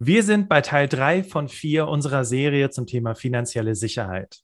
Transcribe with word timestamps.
Wir 0.00 0.22
sind 0.22 0.48
bei 0.48 0.60
Teil 0.60 0.86
3 0.86 1.24
von 1.24 1.48
4 1.48 1.88
unserer 1.88 2.24
Serie 2.24 2.70
zum 2.70 2.86
Thema 2.86 3.16
finanzielle 3.16 3.74
Sicherheit. 3.74 4.42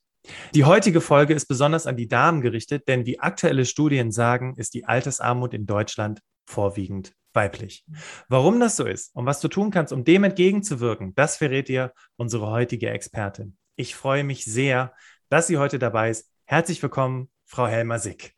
Die 0.53 0.65
heutige 0.65 0.99
Folge 0.99 1.33
ist 1.33 1.45
besonders 1.45 1.87
an 1.87 1.95
die 1.95 2.09
Damen 2.09 2.41
gerichtet, 2.41 2.89
denn 2.89 3.05
wie 3.05 3.21
aktuelle 3.21 3.63
Studien 3.63 4.11
sagen, 4.11 4.55
ist 4.57 4.73
die 4.73 4.83
Altersarmut 4.83 5.53
in 5.53 5.65
Deutschland 5.65 6.19
vorwiegend 6.45 7.13
weiblich. 7.31 7.85
Warum 8.27 8.59
das 8.59 8.75
so 8.75 8.85
ist 8.85 9.15
und 9.15 9.25
was 9.25 9.39
du 9.39 9.47
tun 9.47 9.71
kannst, 9.71 9.93
um 9.93 10.03
dem 10.03 10.25
entgegenzuwirken, 10.25 11.15
das 11.15 11.37
verrät 11.37 11.69
dir 11.69 11.93
unsere 12.17 12.49
heutige 12.49 12.89
Expertin. 12.89 13.55
Ich 13.77 13.95
freue 13.95 14.25
mich 14.25 14.43
sehr, 14.43 14.93
dass 15.29 15.47
sie 15.47 15.57
heute 15.57 15.79
dabei 15.79 16.09
ist. 16.09 16.29
Herzlich 16.43 16.83
willkommen, 16.83 17.29
Frau 17.45 17.65
Helmer 17.65 17.99
Sick. 17.99 18.33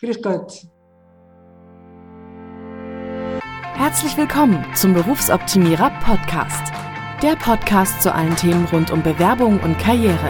Grüß 0.00 0.20
Gott. 0.20 0.66
Herzlich 3.80 4.14
willkommen 4.18 4.62
zum 4.74 4.92
Berufsoptimierer 4.92 5.90
Podcast. 6.04 6.70
Der 7.22 7.34
Podcast 7.34 8.02
zu 8.02 8.14
allen 8.14 8.36
Themen 8.36 8.66
rund 8.66 8.90
um 8.90 9.02
Bewerbung 9.02 9.58
und 9.60 9.78
Karriere. 9.78 10.28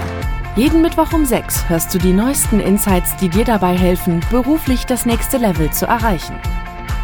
Jeden 0.54 0.82
Mittwoch 0.82 1.12
um 1.12 1.24
6 1.24 1.68
hörst 1.68 1.92
du 1.92 1.98
die 1.98 2.12
neuesten 2.12 2.60
Insights, 2.60 3.16
die 3.16 3.28
dir 3.28 3.44
dabei 3.44 3.76
helfen, 3.76 4.20
beruflich 4.30 4.86
das 4.86 5.04
nächste 5.04 5.38
Level 5.38 5.68
zu 5.72 5.86
erreichen. 5.86 6.36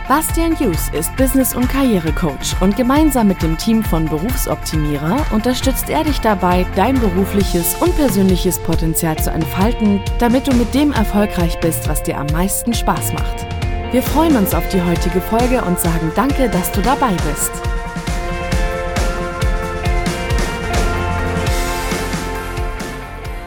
Bastian 0.06 0.56
Hughes 0.56 0.88
ist 0.90 1.16
Business- 1.16 1.56
und 1.56 1.68
Karrierecoach 1.68 2.54
und 2.60 2.76
gemeinsam 2.76 3.26
mit 3.26 3.42
dem 3.42 3.58
Team 3.58 3.82
von 3.82 4.04
Berufsoptimierer 4.04 5.26
unterstützt 5.32 5.90
er 5.90 6.04
dich 6.04 6.20
dabei, 6.20 6.64
dein 6.76 7.00
berufliches 7.00 7.74
und 7.80 7.96
persönliches 7.96 8.60
Potenzial 8.60 9.18
zu 9.18 9.32
entfalten, 9.32 10.00
damit 10.20 10.46
du 10.46 10.54
mit 10.54 10.72
dem 10.74 10.92
erfolgreich 10.92 11.58
bist, 11.58 11.88
was 11.88 12.04
dir 12.04 12.16
am 12.16 12.28
meisten 12.28 12.72
Spaß 12.72 13.14
macht. 13.14 13.55
Wir 13.96 14.02
freuen 14.02 14.36
uns 14.36 14.54
auf 14.54 14.68
die 14.68 14.82
heutige 14.82 15.22
Folge 15.22 15.64
und 15.64 15.80
sagen 15.80 16.12
danke, 16.14 16.50
dass 16.50 16.70
du 16.70 16.82
dabei 16.82 17.12
bist. 17.12 17.50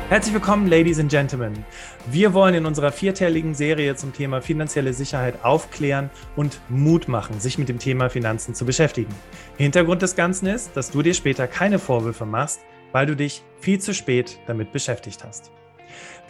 Herzlich 0.09 0.33
willkommen, 0.33 0.66
Ladies 0.66 1.00
and 1.00 1.11
Gentlemen. 1.11 1.64
Wir 2.09 2.33
wollen 2.33 2.56
in 2.56 2.66
unserer 2.66 2.91
vierteiligen 2.91 3.53
Serie 3.53 3.95
zum 3.95 4.11
Thema 4.11 4.41
finanzielle 4.41 4.94
Sicherheit 4.94 5.36
aufklären 5.45 6.09
und 6.36 6.59
Mut 6.67 7.08
machen, 7.08 7.39
sich 7.39 7.59
mit 7.59 7.69
dem 7.69 7.78
Thema 7.78 8.09
Finanzen 8.09 8.56
zu 8.56 8.66
beschäftigen. 8.66 9.13
Hintergrund 9.56 10.02
des 10.02 10.16
Ganzen 10.16 10.47
ist, 10.47 10.75
dass 10.75 10.89
du 10.89 11.03
dir 11.03 11.13
später 11.13 11.45
keine 11.45 11.78
Vorwürfe 11.78 12.25
machst, 12.25 12.61
weil 12.91 13.06
du 13.06 13.16
dich 13.16 13.44
viel 13.59 13.80
zu 13.80 13.94
spät 13.94 14.39
damit 14.47 14.72
beschäftigt 14.72 15.23
hast. 15.23 15.52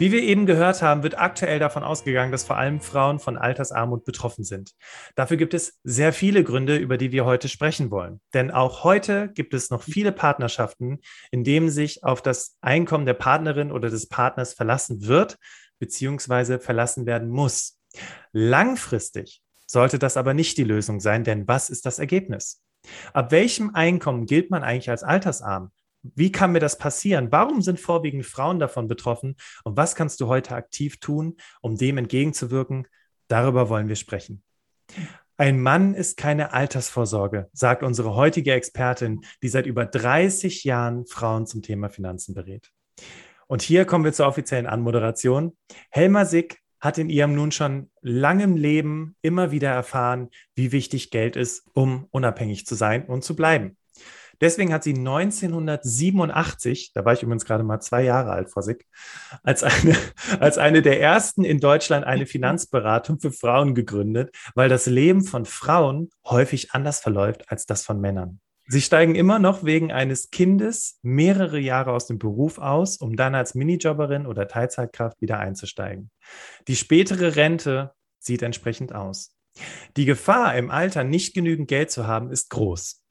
Wie 0.00 0.12
wir 0.12 0.22
eben 0.22 0.46
gehört 0.46 0.80
haben, 0.80 1.02
wird 1.02 1.18
aktuell 1.18 1.58
davon 1.58 1.82
ausgegangen, 1.82 2.32
dass 2.32 2.44
vor 2.44 2.56
allem 2.56 2.80
Frauen 2.80 3.18
von 3.18 3.36
Altersarmut 3.36 4.06
betroffen 4.06 4.44
sind. 4.44 4.72
Dafür 5.14 5.36
gibt 5.36 5.52
es 5.52 5.78
sehr 5.84 6.14
viele 6.14 6.42
Gründe, 6.42 6.78
über 6.78 6.96
die 6.96 7.12
wir 7.12 7.26
heute 7.26 7.50
sprechen 7.50 7.90
wollen. 7.90 8.22
Denn 8.32 8.50
auch 8.50 8.82
heute 8.82 9.28
gibt 9.28 9.52
es 9.52 9.68
noch 9.68 9.82
viele 9.82 10.10
Partnerschaften, 10.10 11.00
in 11.30 11.44
denen 11.44 11.68
sich 11.68 12.02
auf 12.02 12.22
das 12.22 12.56
Einkommen 12.62 13.04
der 13.04 13.12
Partnerin 13.12 13.70
oder 13.70 13.90
des 13.90 14.08
Partners 14.08 14.54
verlassen 14.54 15.06
wird, 15.06 15.36
beziehungsweise 15.78 16.60
verlassen 16.60 17.04
werden 17.04 17.28
muss. 17.28 17.78
Langfristig 18.32 19.42
sollte 19.66 19.98
das 19.98 20.16
aber 20.16 20.32
nicht 20.32 20.56
die 20.56 20.64
Lösung 20.64 21.00
sein, 21.00 21.24
denn 21.24 21.46
was 21.46 21.68
ist 21.68 21.84
das 21.84 21.98
Ergebnis? 21.98 22.62
Ab 23.12 23.32
welchem 23.32 23.74
Einkommen 23.74 24.24
gilt 24.24 24.50
man 24.50 24.62
eigentlich 24.62 24.88
als 24.88 25.02
altersarm? 25.02 25.72
Wie 26.02 26.32
kann 26.32 26.52
mir 26.52 26.60
das 26.60 26.78
passieren? 26.78 27.30
Warum 27.30 27.62
sind 27.62 27.78
vorwiegend 27.78 28.24
Frauen 28.24 28.58
davon 28.58 28.88
betroffen? 28.88 29.36
Und 29.64 29.76
was 29.76 29.94
kannst 29.94 30.20
du 30.20 30.28
heute 30.28 30.54
aktiv 30.54 30.98
tun, 30.98 31.36
um 31.60 31.76
dem 31.76 31.98
entgegenzuwirken? 31.98 32.86
Darüber 33.28 33.68
wollen 33.68 33.88
wir 33.88 33.96
sprechen. 33.96 34.42
Ein 35.36 35.60
Mann 35.60 35.94
ist 35.94 36.18
keine 36.18 36.52
Altersvorsorge, 36.52 37.48
sagt 37.52 37.82
unsere 37.82 38.14
heutige 38.14 38.52
Expertin, 38.52 39.24
die 39.42 39.48
seit 39.48 39.64
über 39.64 39.86
30 39.86 40.64
Jahren 40.64 41.06
Frauen 41.06 41.46
zum 41.46 41.62
Thema 41.62 41.88
Finanzen 41.88 42.34
berät. 42.34 42.70
Und 43.46 43.62
hier 43.62 43.84
kommen 43.84 44.04
wir 44.04 44.12
zur 44.12 44.26
offiziellen 44.26 44.66
Anmoderation. 44.66 45.56
Helma 45.90 46.24
Sick 46.24 46.58
hat 46.78 46.98
in 46.98 47.10
ihrem 47.10 47.34
nun 47.34 47.52
schon 47.52 47.90
langem 48.00 48.56
Leben 48.56 49.16
immer 49.22 49.50
wieder 49.50 49.70
erfahren, 49.70 50.28
wie 50.54 50.72
wichtig 50.72 51.10
Geld 51.10 51.36
ist, 51.36 51.66
um 51.72 52.06
unabhängig 52.10 52.66
zu 52.66 52.74
sein 52.74 53.06
und 53.06 53.24
zu 53.24 53.36
bleiben. 53.36 53.76
Deswegen 54.40 54.72
hat 54.72 54.84
sie 54.84 54.94
1987, 54.94 56.92
da 56.94 57.04
war 57.04 57.12
ich 57.12 57.22
übrigens 57.22 57.44
gerade 57.44 57.64
mal 57.64 57.80
zwei 57.80 58.02
Jahre 58.02 58.32
alt, 58.32 58.50
Frau 58.50 58.62
Sick, 58.62 58.86
als 59.42 59.62
eine, 59.62 59.96
als 60.40 60.58
eine 60.58 60.82
der 60.82 61.00
ersten 61.00 61.44
in 61.44 61.60
Deutschland 61.60 62.04
eine 62.04 62.26
Finanzberatung 62.30 63.20
für 63.20 63.32
Frauen 63.32 63.74
gegründet, 63.74 64.34
weil 64.54 64.68
das 64.68 64.86
Leben 64.86 65.24
von 65.24 65.44
Frauen 65.44 66.10
häufig 66.24 66.72
anders 66.72 67.00
verläuft 67.00 67.50
als 67.50 67.66
das 67.66 67.84
von 67.84 68.00
Männern. 68.00 68.40
Sie 68.72 68.80
steigen 68.80 69.16
immer 69.16 69.40
noch 69.40 69.64
wegen 69.64 69.90
eines 69.90 70.30
Kindes 70.30 71.00
mehrere 71.02 71.58
Jahre 71.58 71.90
aus 71.90 72.06
dem 72.06 72.20
Beruf 72.20 72.58
aus, 72.58 72.98
um 72.98 73.16
dann 73.16 73.34
als 73.34 73.56
Minijobberin 73.56 74.28
oder 74.28 74.46
Teilzeitkraft 74.46 75.20
wieder 75.20 75.40
einzusteigen. 75.40 76.12
Die 76.68 76.76
spätere 76.76 77.34
Rente 77.34 77.92
sieht 78.20 78.42
entsprechend 78.42 78.94
aus. 78.94 79.34
Die 79.96 80.04
Gefahr, 80.04 80.54
im 80.54 80.70
Alter 80.70 81.02
nicht 81.02 81.34
genügend 81.34 81.66
Geld 81.66 81.90
zu 81.90 82.06
haben, 82.06 82.30
ist 82.30 82.50
groß. 82.50 83.02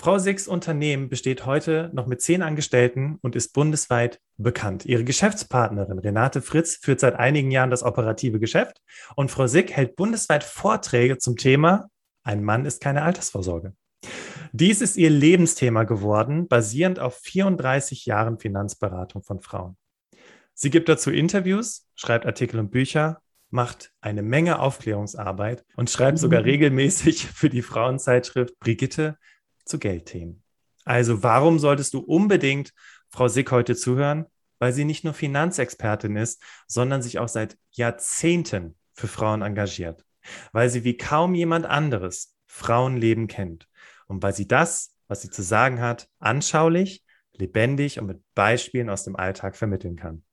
Frau 0.00 0.16
Sicks 0.18 0.46
Unternehmen 0.46 1.08
besteht 1.08 1.44
heute 1.44 1.90
noch 1.92 2.06
mit 2.06 2.22
zehn 2.22 2.42
Angestellten 2.42 3.18
und 3.20 3.34
ist 3.34 3.52
bundesweit 3.52 4.20
bekannt. 4.36 4.86
Ihre 4.86 5.02
Geschäftspartnerin 5.02 5.98
Renate 5.98 6.40
Fritz 6.40 6.76
führt 6.80 7.00
seit 7.00 7.16
einigen 7.16 7.50
Jahren 7.50 7.70
das 7.70 7.82
operative 7.82 8.38
Geschäft 8.38 8.80
und 9.16 9.32
Frau 9.32 9.48
Sick 9.48 9.72
hält 9.72 9.96
bundesweit 9.96 10.44
Vorträge 10.44 11.18
zum 11.18 11.36
Thema 11.36 11.90
Ein 12.22 12.44
Mann 12.44 12.64
ist 12.64 12.80
keine 12.80 13.02
Altersvorsorge. 13.02 13.72
Dies 14.52 14.82
ist 14.82 14.96
ihr 14.96 15.10
Lebensthema 15.10 15.82
geworden, 15.82 16.46
basierend 16.46 17.00
auf 17.00 17.16
34 17.16 18.06
Jahren 18.06 18.38
Finanzberatung 18.38 19.24
von 19.24 19.40
Frauen. 19.40 19.76
Sie 20.54 20.70
gibt 20.70 20.88
dazu 20.88 21.10
Interviews, 21.10 21.88
schreibt 21.96 22.24
Artikel 22.24 22.60
und 22.60 22.70
Bücher, 22.70 23.20
macht 23.50 23.92
eine 24.00 24.22
Menge 24.22 24.60
Aufklärungsarbeit 24.60 25.64
und 25.74 25.90
schreibt 25.90 26.18
sogar 26.18 26.44
regelmäßig 26.44 27.26
für 27.26 27.50
die 27.50 27.62
Frauenzeitschrift 27.62 28.60
Brigitte 28.60 29.18
zu 29.68 29.78
Geldthemen. 29.78 30.42
Also 30.84 31.22
warum 31.22 31.58
solltest 31.58 31.94
du 31.94 32.00
unbedingt 32.00 32.72
Frau 33.10 33.28
Sick 33.28 33.50
heute 33.50 33.76
zuhören? 33.76 34.26
Weil 34.58 34.72
sie 34.72 34.84
nicht 34.84 35.04
nur 35.04 35.14
Finanzexpertin 35.14 36.16
ist, 36.16 36.42
sondern 36.66 37.00
sich 37.00 37.18
auch 37.18 37.28
seit 37.28 37.56
Jahrzehnten 37.70 38.74
für 38.92 39.06
Frauen 39.06 39.42
engagiert. 39.42 40.04
Weil 40.52 40.68
sie 40.68 40.82
wie 40.82 40.96
kaum 40.96 41.34
jemand 41.34 41.66
anderes 41.66 42.34
Frauenleben 42.46 43.28
kennt. 43.28 43.68
Und 44.06 44.22
weil 44.22 44.34
sie 44.34 44.48
das, 44.48 44.94
was 45.06 45.22
sie 45.22 45.30
zu 45.30 45.42
sagen 45.42 45.80
hat, 45.80 46.08
anschaulich, 46.18 47.04
lebendig 47.32 48.00
und 48.00 48.06
mit 48.06 48.20
Beispielen 48.34 48.90
aus 48.90 49.04
dem 49.04 49.14
Alltag 49.14 49.56
vermitteln 49.56 49.96
kann. 49.96 50.24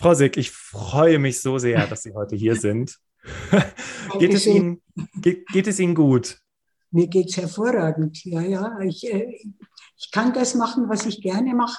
Frau 0.00 0.14
Sick, 0.14 0.36
ich 0.36 0.50
freue 0.50 1.18
mich 1.18 1.40
so 1.40 1.58
sehr, 1.58 1.86
dass 1.86 2.02
Sie 2.02 2.12
heute 2.12 2.36
hier 2.36 2.56
sind. 2.60 2.98
geht, 4.18 4.34
es 4.34 4.46
Ihnen, 4.46 4.82
geht, 5.20 5.46
geht 5.48 5.66
es 5.66 5.78
Ihnen 5.78 5.94
gut? 5.94 6.41
Mir 6.92 7.08
geht 7.08 7.30
es 7.30 7.36
hervorragend. 7.36 8.24
Ja, 8.24 8.42
ja. 8.42 8.78
Ich, 8.80 9.04
äh, 9.12 9.38
ich 9.98 10.10
kann 10.12 10.32
das 10.32 10.54
machen, 10.54 10.88
was 10.88 11.06
ich 11.06 11.20
gerne 11.20 11.54
mache. 11.54 11.78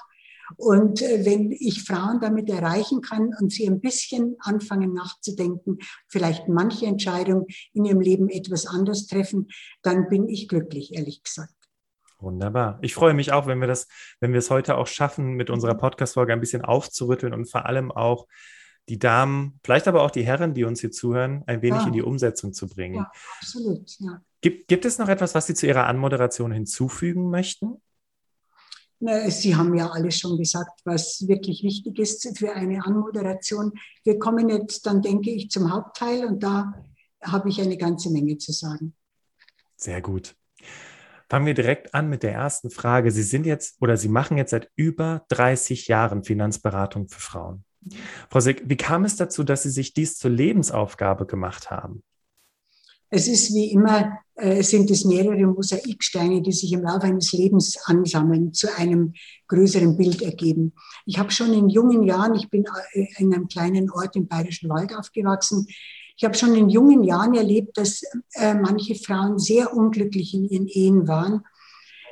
Und 0.58 1.02
äh, 1.02 1.26
wenn 1.26 1.52
ich 1.52 1.84
Frauen 1.84 2.20
damit 2.20 2.50
erreichen 2.50 3.02
kann 3.02 3.32
und 3.40 3.52
sie 3.52 3.68
ein 3.68 3.80
bisschen 3.80 4.36
anfangen 4.40 4.94
nachzudenken, 4.94 5.80
vielleicht 6.08 6.48
manche 6.48 6.86
Entscheidung 6.86 7.48
in 7.74 7.86
ihrem 7.86 8.02
Leben 8.02 8.30
etwas 8.30 8.66
anders 8.66 9.08
treffen, 9.08 9.48
dann 9.82 10.10
bin 10.10 10.28
ich 10.28 10.48
glücklich, 10.48 10.94
ehrlich 10.94 11.24
gesagt. 11.24 11.54
Wunderbar. 12.20 12.80
Ich 12.82 12.94
freue 12.94 13.14
mich 13.14 13.32
auch, 13.32 13.48
wenn 13.48 13.60
wir 13.60 13.68
das, 13.68 13.88
wenn 14.20 14.32
wir 14.32 14.40
es 14.40 14.50
heute 14.50 14.78
auch 14.78 14.88
schaffen, 14.88 15.34
mit 15.34 15.50
unserer 15.50 15.76
Podcast-Folge 15.76 16.34
ein 16.34 16.40
bisschen 16.40 16.64
aufzurütteln 16.64 17.34
und 17.34 17.50
vor 17.50 17.66
allem 17.66 17.92
auch 17.92 18.28
die 18.90 19.00
Damen, 19.00 19.60
vielleicht 19.64 19.88
aber 19.88 20.04
auch 20.04 20.12
die 20.12 20.24
Herren, 20.24 20.54
die 20.54 20.66
uns 20.66 20.82
hier 20.82 20.92
zuhören, 20.92 21.44
ein 21.48 21.62
wenig 21.62 21.82
ja. 21.82 21.88
in 21.88 21.94
die 21.94 22.02
Umsetzung 22.02 22.54
zu 22.54 22.68
bringen. 22.68 22.96
Ja, 22.96 23.12
absolut, 23.40 23.90
ja. 24.00 24.22
Gibt, 24.42 24.68
gibt 24.68 24.84
es 24.86 24.98
noch 24.98 25.08
etwas, 25.08 25.36
was 25.36 25.48
Sie 25.48 25.54
zu 25.54 25.68
Ihrer 25.68 25.88
Anmoderation 25.88 26.52
hinzufügen 26.52 27.30
möchten? 27.30 27.82
Na, 29.00 29.30
Sie 29.30 29.56
haben 29.56 29.74
ja 29.76 29.90
alles 29.90 30.20
schon 30.20 30.38
gesagt, 30.38 30.82
was 30.84 31.26
wirklich 31.28 31.64
wichtig 31.64 31.98
ist 31.98 32.38
für 32.38 32.54
eine 32.54 32.86
Anmoderation. 32.86 33.72
Wir 34.04 34.20
kommen 34.20 34.50
jetzt 34.50 34.86
dann, 34.86 35.02
denke 35.02 35.32
ich, 35.32 35.50
zum 35.50 35.72
Hauptteil 35.72 36.26
und 36.26 36.44
da 36.44 36.74
habe 37.22 37.50
ich 37.50 37.62
eine 37.62 37.78
ganze 37.78 38.12
Menge 38.12 38.38
zu 38.38 38.52
sagen. 38.52 38.94
Sehr 39.78 40.02
gut. 40.02 40.36
Fangen 41.30 41.46
wir 41.46 41.54
direkt 41.54 41.94
an 41.94 42.10
mit 42.10 42.22
der 42.24 42.34
ersten 42.34 42.70
Frage. 42.70 43.12
Sie 43.12 43.24
sind 43.24 43.46
jetzt 43.46 43.82
oder 43.82 43.98
Sie 43.98 44.10
machen 44.10 44.38
jetzt 44.38 44.52
seit 44.52 44.70
über 44.76 45.26
30 45.30 45.88
Jahren 45.88 46.24
Finanzberatung 46.24 47.08
für 47.08 47.20
Frauen. 47.20 47.64
Frau 48.30 48.40
Sick, 48.40 48.64
wie 48.66 48.78
kam 48.78 49.06
es 49.06 49.16
dazu, 49.16 49.44
dass 49.44 49.64
Sie 49.64 49.70
sich 49.70 49.94
dies 49.94 50.18
zur 50.18 50.32
Lebensaufgabe 50.32 51.26
gemacht 51.26 51.72
haben? 51.72 52.04
Es 53.10 53.28
ist 53.28 53.54
wie 53.54 53.72
immer, 53.72 54.18
äh, 54.36 54.64
sind 54.64 54.90
es 54.90 55.06
mehrere 55.06 55.46
Mosaiksteine, 55.46 56.42
die 56.42 56.52
sich 56.52 56.74
im 56.74 56.82
Laufe 56.82 57.04
eines 57.04 57.32
Lebens 57.32 57.78
ansammeln, 57.86 58.54
zu 58.54 58.76
einem 58.76 59.14
größeren 59.48 59.96
Bild 59.96 60.24
ergeben. 60.24 60.74
Ich 61.06 61.20
habe 61.20 61.30
schon 61.30 61.54
in 61.54 61.70
jungen 61.70 62.02
Jahren, 62.02 62.34
ich 62.34 62.50
bin 62.50 62.66
äh, 62.94 63.06
in 63.18 63.32
einem 63.32 63.48
kleinen 63.48 63.92
Ort 63.92 64.16
im 64.16 64.28
Bayerischen 64.28 64.70
Wald 64.70 64.96
aufgewachsen, 64.96 65.68
ich 66.16 66.24
habe 66.24 66.36
schon 66.36 66.56
in 66.56 66.70
jungen 66.70 67.04
Jahren 67.04 67.36
erlebt, 67.36 67.78
dass 67.78 68.02
äh, 68.34 68.54
manche 68.56 68.96
Frauen 68.96 69.38
sehr 69.38 69.76
unglücklich 69.76 70.34
in 70.34 70.46
ihren 70.46 70.68
Ehen 70.68 71.08
waren, 71.08 71.44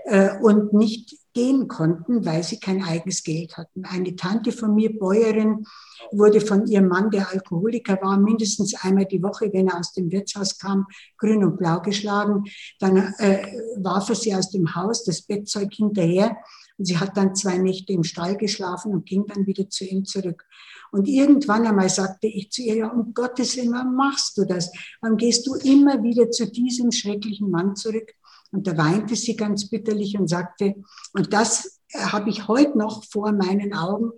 äh, 0.05 0.37
und 0.39 0.73
nicht 0.73 1.15
gehen 1.33 1.67
konnten, 1.67 2.25
weil 2.25 2.43
sie 2.43 2.59
kein 2.59 2.83
eigenes 2.83 3.23
Geld 3.23 3.57
hatten. 3.57 3.85
Eine 3.85 4.15
Tante 4.15 4.51
von 4.51 4.75
mir, 4.75 4.97
Bäuerin, 4.97 5.65
wurde 6.11 6.41
von 6.41 6.65
ihrem 6.67 6.87
Mann, 6.87 7.09
der 7.09 7.29
Alkoholiker 7.29 7.99
war, 8.01 8.17
mindestens 8.17 8.75
einmal 8.83 9.05
die 9.05 9.23
Woche, 9.23 9.51
wenn 9.53 9.67
er 9.67 9.79
aus 9.79 9.93
dem 9.93 10.11
Wirtshaus 10.11 10.57
kam, 10.57 10.87
grün 11.17 11.43
und 11.43 11.57
blau 11.57 11.79
geschlagen. 11.81 12.43
Dann 12.79 12.97
äh, 13.17 13.45
warf 13.77 14.09
er 14.09 14.15
sie 14.15 14.35
aus 14.35 14.49
dem 14.49 14.75
Haus, 14.75 15.03
das 15.03 15.21
Bettzeug 15.21 15.73
hinterher. 15.73 16.37
Und 16.77 16.85
sie 16.85 16.97
hat 16.97 17.15
dann 17.15 17.35
zwei 17.35 17.57
Nächte 17.57 17.93
im 17.93 18.03
Stall 18.03 18.37
geschlafen 18.37 18.91
und 18.91 19.05
ging 19.05 19.25
dann 19.27 19.45
wieder 19.45 19.69
zu 19.69 19.85
ihm 19.85 20.05
zurück. 20.05 20.45
Und 20.91 21.07
irgendwann 21.07 21.65
einmal 21.65 21.89
sagte 21.89 22.27
ich 22.27 22.51
zu 22.51 22.61
ihr, 22.61 22.75
ja, 22.75 22.87
um 22.87 23.13
Gottes 23.13 23.55
Willen, 23.55 23.71
warum 23.71 23.95
machst 23.95 24.37
du 24.37 24.45
das? 24.45 24.71
Warum 24.99 25.15
gehst 25.15 25.47
du 25.47 25.55
immer 25.55 26.03
wieder 26.03 26.29
zu 26.31 26.51
diesem 26.51 26.91
schrecklichen 26.91 27.49
Mann 27.49 27.75
zurück? 27.75 28.13
Und 28.51 28.67
da 28.67 28.77
weinte 28.77 29.15
sie 29.15 29.35
ganz 29.35 29.69
bitterlich 29.69 30.17
und 30.17 30.27
sagte, 30.27 30.75
und 31.13 31.33
das 31.33 31.81
habe 31.95 32.29
ich 32.29 32.47
heute 32.47 32.77
noch 32.77 33.03
vor 33.05 33.31
meinen 33.31 33.73
Augen, 33.73 34.11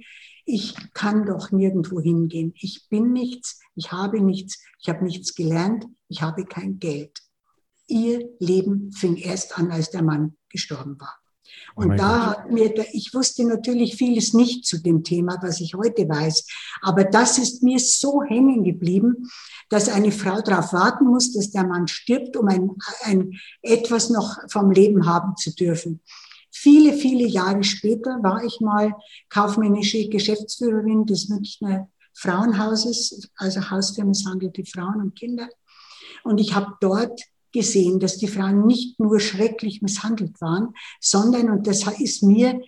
ich 0.46 0.76
kann 0.94 1.26
doch 1.26 1.52
nirgendwo 1.52 2.02
hingehen. 2.02 2.54
Ich 2.56 2.88
bin 2.90 3.14
nichts, 3.14 3.60
ich 3.76 3.92
habe 3.92 4.22
nichts, 4.22 4.62
ich 4.82 4.90
habe 4.90 5.06
nichts 5.06 5.36
gelernt, 5.36 5.86
ich 6.10 6.22
habe 6.22 6.46
kein 6.46 6.80
Geld. 6.80 7.20
Ihr 7.88 8.30
Leben 8.40 8.92
fing 8.92 9.16
erst 9.16 9.58
an, 9.58 9.72
als 9.72 9.92
der 9.92 10.04
Mann 10.04 10.38
gestorben 10.50 11.00
war. 11.00 11.23
Und 11.76 11.92
oh 11.92 11.96
da 11.96 12.26
hat 12.28 12.52
mir, 12.52 12.74
ich 12.94 13.14
wusste 13.14 13.46
natürlich 13.46 13.96
vieles 13.96 14.34
nicht 14.34 14.66
zu 14.66 14.82
dem 14.82 15.04
Thema, 15.04 15.38
was 15.42 15.60
ich 15.60 15.74
heute 15.74 16.08
weiß. 16.08 16.46
Aber 16.82 17.04
das 17.04 17.38
ist 17.38 17.64
mir 17.64 17.80
so 17.80 18.24
hängen 18.24 18.64
geblieben, 18.64 19.30
dass 19.70 19.90
eine 19.90 20.12
Frau 20.12 20.42
darauf 20.42 20.74
warten 20.74 21.06
muss, 21.06 21.34
dass 21.34 21.52
der 21.52 21.66
Mann 21.66 21.88
stirbt, 21.88 22.38
um 22.38 22.48
ein, 22.48 22.72
ein 23.04 23.40
etwas 23.62 24.10
noch 24.10 24.38
vom 24.50 24.72
Leben 24.72 25.06
haben 25.06 25.36
zu 25.36 25.54
dürfen. 25.54 26.02
Viele, 26.52 26.94
viele 26.94 27.28
Jahre 27.28 27.64
später 27.64 28.22
war 28.22 28.44
ich 28.44 28.60
mal 28.62 28.94
kaufmännische 29.30 30.08
Geschäftsführerin 30.10 31.06
des 31.06 31.28
Münchner 31.28 31.90
Frauenhauses, 32.14 33.28
also 33.36 33.72
Haus 33.72 33.96
für 33.96 34.06
misshandelte 34.06 34.64
Frauen 34.66 35.02
und 35.02 35.16
Kinder. 35.16 35.50
Und 36.24 36.40
ich 36.40 36.54
habe 36.54 36.74
dort 36.80 37.20
gesehen, 37.54 38.00
dass 38.00 38.18
die 38.18 38.28
Frauen 38.28 38.66
nicht 38.66 39.00
nur 39.00 39.20
schrecklich 39.20 39.82
misshandelt 39.82 40.42
waren, 40.42 40.74
sondern, 41.00 41.50
und 41.50 41.68
das 41.68 41.86
ist 42.00 42.24
mir 42.24 42.62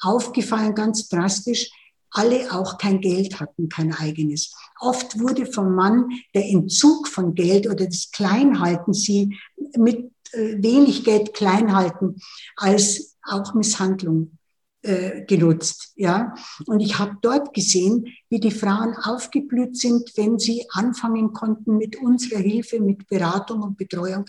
aufgefallen 0.00 0.74
ganz 0.74 1.08
drastisch, 1.08 1.70
alle 2.10 2.52
auch 2.52 2.78
kein 2.78 3.00
Geld 3.00 3.38
hatten, 3.38 3.68
kein 3.68 3.94
eigenes. 3.94 4.52
Oft 4.80 5.20
wurde 5.20 5.46
vom 5.46 5.74
Mann 5.74 6.08
der 6.34 6.48
Entzug 6.48 7.06
von 7.06 7.34
Geld 7.34 7.68
oder 7.68 7.86
das 7.86 8.10
Kleinhalten, 8.10 8.92
sie 8.92 9.38
mit 9.76 10.10
äh, 10.32 10.56
wenig 10.60 11.04
Geld 11.04 11.34
kleinhalten, 11.34 12.16
als 12.56 13.16
auch 13.22 13.54
Misshandlung 13.54 14.38
äh, 14.82 15.24
genutzt. 15.26 15.92
Ja? 15.96 16.34
Und 16.66 16.80
ich 16.80 16.98
habe 16.98 17.16
dort 17.20 17.52
gesehen, 17.52 18.06
wie 18.28 18.40
die 18.40 18.50
Frauen 18.50 18.94
aufgeblüht 18.94 19.76
sind, 19.76 20.10
wenn 20.16 20.38
sie 20.38 20.64
anfangen 20.70 21.32
konnten 21.32 21.76
mit 21.76 21.96
unserer 21.96 22.40
Hilfe, 22.40 22.80
mit 22.80 23.06
Beratung 23.06 23.62
und 23.62 23.76
Betreuung, 23.76 24.24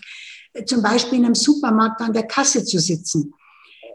äh, 0.52 0.64
zum 0.64 0.82
Beispiel 0.82 1.18
in 1.18 1.24
einem 1.24 1.34
Supermarkt 1.34 2.00
an 2.02 2.12
der 2.12 2.26
Kasse 2.26 2.64
zu 2.64 2.78
sitzen. 2.78 3.32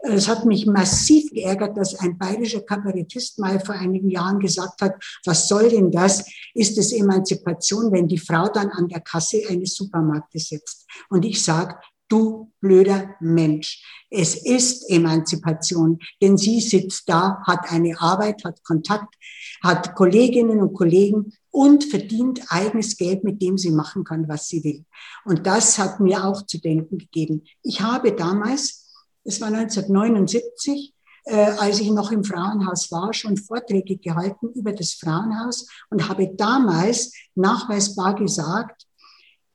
Es 0.02 0.28
hat 0.28 0.44
mich 0.44 0.66
massiv 0.66 1.30
geärgert, 1.30 1.76
dass 1.76 1.94
ein 1.96 2.18
bayerischer 2.18 2.60
Kabarettist 2.60 3.38
mal 3.38 3.58
vor 3.60 3.74
einigen 3.74 4.10
Jahren 4.10 4.38
gesagt 4.38 4.80
hat, 4.80 4.94
was 5.24 5.48
soll 5.48 5.68
denn 5.68 5.90
das? 5.90 6.24
Ist 6.54 6.78
es 6.78 6.92
Emanzipation, 6.92 7.92
wenn 7.92 8.06
die 8.06 8.18
Frau 8.18 8.48
dann 8.48 8.70
an 8.70 8.88
der 8.88 9.00
Kasse 9.00 9.42
eines 9.48 9.74
Supermarktes 9.74 10.48
sitzt? 10.48 10.86
Und 11.08 11.24
ich 11.24 11.42
sage, 11.42 11.76
du 12.08 12.50
blöder 12.60 13.14
Mensch. 13.20 13.82
Es 14.10 14.34
ist 14.34 14.88
Emanzipation, 14.90 15.98
denn 16.20 16.36
sie 16.36 16.60
sitzt 16.60 17.08
da, 17.08 17.42
hat 17.46 17.70
eine 17.70 18.00
Arbeit, 18.00 18.44
hat 18.44 18.64
Kontakt, 18.64 19.14
hat 19.62 19.94
Kolleginnen 19.94 20.60
und 20.60 20.74
Kollegen 20.74 21.32
und 21.50 21.84
verdient 21.84 22.40
eigenes 22.48 22.96
Geld, 22.96 23.24
mit 23.24 23.42
dem 23.42 23.58
sie 23.58 23.70
machen 23.70 24.04
kann, 24.04 24.28
was 24.28 24.48
sie 24.48 24.64
will. 24.64 24.84
Und 25.24 25.46
das 25.46 25.78
hat 25.78 26.00
mir 26.00 26.24
auch 26.24 26.46
zu 26.46 26.58
denken 26.58 26.98
gegeben. 26.98 27.44
Ich 27.62 27.80
habe 27.80 28.12
damals, 28.12 28.92
es 29.24 29.40
war 29.40 29.48
1979, 29.48 30.94
äh, 31.24 31.50
als 31.58 31.80
ich 31.80 31.90
noch 31.90 32.10
im 32.10 32.24
Frauenhaus 32.24 32.90
war, 32.90 33.12
schon 33.12 33.36
Vorträge 33.36 33.98
gehalten 33.98 34.48
über 34.54 34.72
das 34.72 34.94
Frauenhaus 34.94 35.68
und 35.90 36.08
habe 36.08 36.34
damals 36.34 37.12
nachweisbar 37.34 38.14
gesagt, 38.14 38.87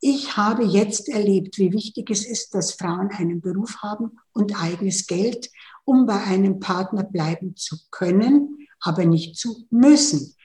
ich 0.05 0.35
habe 0.35 0.65
jetzt 0.65 1.07
erlebt, 1.07 1.57
wie 1.57 1.71
wichtig 1.71 2.09
es 2.09 2.25
ist, 2.25 2.53
dass 2.53 2.73
Frauen 2.73 3.09
einen 3.11 3.39
Beruf 3.39 3.77
haben 3.81 4.19
und 4.33 4.61
eigenes 4.61 5.07
Geld, 5.07 5.49
um 5.85 6.05
bei 6.05 6.21
einem 6.21 6.59
Partner 6.59 7.03
bleiben 7.03 7.55
zu 7.55 7.77
können, 7.89 8.67
aber 8.81 9.05
nicht 9.05 9.37
zu 9.37 9.65
müssen. 9.69 10.35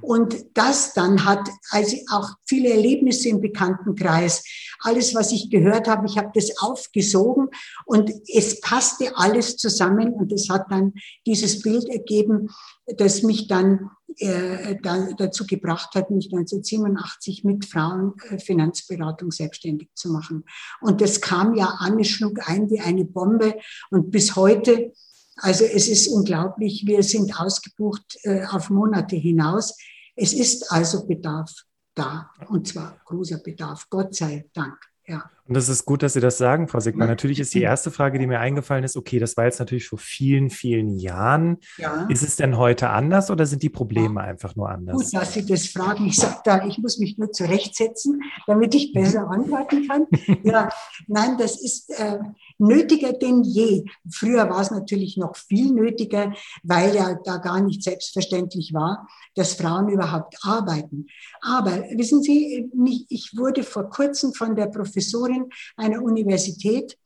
Und 0.00 0.34
das 0.54 0.94
dann 0.94 1.24
hat 1.24 1.48
also 1.70 1.96
auch 2.10 2.28
viele 2.44 2.70
Erlebnisse 2.70 3.28
im 3.28 3.40
Bekanntenkreis. 3.40 4.42
Alles, 4.80 5.14
was 5.14 5.30
ich 5.30 5.48
gehört 5.48 5.86
habe, 5.86 6.06
ich 6.06 6.18
habe 6.18 6.30
das 6.34 6.58
aufgesogen 6.58 7.50
und 7.84 8.10
es 8.26 8.60
passte 8.60 9.16
alles 9.16 9.58
zusammen 9.58 10.12
und 10.12 10.32
es 10.32 10.48
hat 10.50 10.66
dann 10.70 10.94
dieses 11.24 11.62
Bild 11.62 11.88
ergeben, 11.88 12.48
das 12.96 13.22
mich 13.22 13.46
dann 13.46 13.90
äh, 14.18 14.76
da, 14.82 15.08
dazu 15.16 15.46
gebracht 15.46 15.94
hat, 15.94 16.10
mich 16.10 16.26
1987 16.26 17.44
mit 17.44 17.64
Frauenfinanzberatung 17.64 19.28
äh, 19.28 19.34
selbstständig 19.34 19.88
zu 19.94 20.10
machen. 20.10 20.44
Und 20.80 21.00
das 21.00 21.20
kam 21.20 21.54
ja 21.54 21.66
an, 21.78 21.98
es 21.98 22.08
schlug 22.08 22.48
ein 22.48 22.70
wie 22.70 22.80
eine 22.80 23.04
Bombe 23.04 23.56
und 23.90 24.10
bis 24.10 24.36
heute 24.36 24.92
also 25.36 25.64
es 25.64 25.88
ist 25.88 26.08
unglaublich, 26.08 26.84
wir 26.86 27.02
sind 27.02 27.40
ausgebucht 27.40 28.18
äh, 28.22 28.44
auf 28.46 28.70
Monate 28.70 29.16
hinaus. 29.16 29.76
Es 30.14 30.32
ist 30.32 30.70
also 30.70 31.06
Bedarf 31.06 31.52
da 31.94 32.30
und 32.48 32.68
zwar 32.68 33.00
großer 33.04 33.38
Bedarf, 33.38 33.88
Gott 33.90 34.14
sei 34.14 34.48
Dank. 34.52 34.78
Ja. 35.06 35.30
Und 35.46 35.54
das 35.54 35.68
ist 35.68 35.84
gut, 35.84 36.02
dass 36.02 36.14
Sie 36.14 36.20
das 36.20 36.38
sagen, 36.38 36.68
Frau 36.68 36.80
Sigmar. 36.80 37.06
Natürlich 37.06 37.38
ist 37.38 37.52
die 37.52 37.60
erste 37.60 37.90
Frage, 37.90 38.18
die 38.18 38.26
mir 38.26 38.40
eingefallen 38.40 38.82
ist, 38.82 38.96
okay, 38.96 39.18
das 39.18 39.36
war 39.36 39.44
jetzt 39.44 39.58
natürlich 39.58 39.86
vor 39.86 39.98
vielen, 39.98 40.48
vielen 40.48 40.96
Jahren. 40.96 41.58
Ja. 41.76 42.06
Ist 42.08 42.22
es 42.22 42.36
denn 42.36 42.56
heute 42.56 42.88
anders 42.88 43.30
oder 43.30 43.44
sind 43.44 43.62
die 43.62 43.68
Probleme 43.68 44.20
ja. 44.20 44.26
einfach 44.26 44.56
nur 44.56 44.70
anders? 44.70 44.96
Gut, 44.96 45.14
dass 45.14 45.34
Sie 45.34 45.44
das 45.44 45.66
fragen. 45.66 46.06
Ich 46.06 46.16
sage 46.16 46.38
da, 46.44 46.64
ich 46.66 46.78
muss 46.78 46.98
mich 46.98 47.18
nur 47.18 47.30
zurechtsetzen, 47.30 48.22
damit 48.46 48.74
ich 48.74 48.92
besser 48.94 49.28
antworten 49.28 49.86
kann. 49.86 50.06
ja, 50.44 50.70
nein, 51.08 51.36
das 51.36 51.60
ist, 51.62 51.90
äh, 51.90 52.18
nötiger 52.58 53.12
denn 53.12 53.42
je. 53.42 53.84
Früher 54.10 54.48
war 54.48 54.60
es 54.60 54.70
natürlich 54.70 55.16
noch 55.16 55.36
viel 55.36 55.72
nötiger, 55.72 56.32
weil 56.62 56.94
ja 56.94 57.18
da 57.24 57.38
gar 57.38 57.60
nicht 57.60 57.82
selbstverständlich 57.82 58.72
war, 58.72 59.08
dass 59.34 59.54
Frauen 59.54 59.88
überhaupt 59.88 60.36
arbeiten. 60.42 61.06
Aber 61.40 61.82
wissen 61.96 62.22
Sie, 62.22 62.70
ich 63.08 63.36
wurde 63.36 63.62
vor 63.62 63.90
kurzem 63.90 64.32
von 64.32 64.54
der 64.54 64.66
Professorin 64.66 65.33
einer 65.76 66.02
Universität 66.02 66.98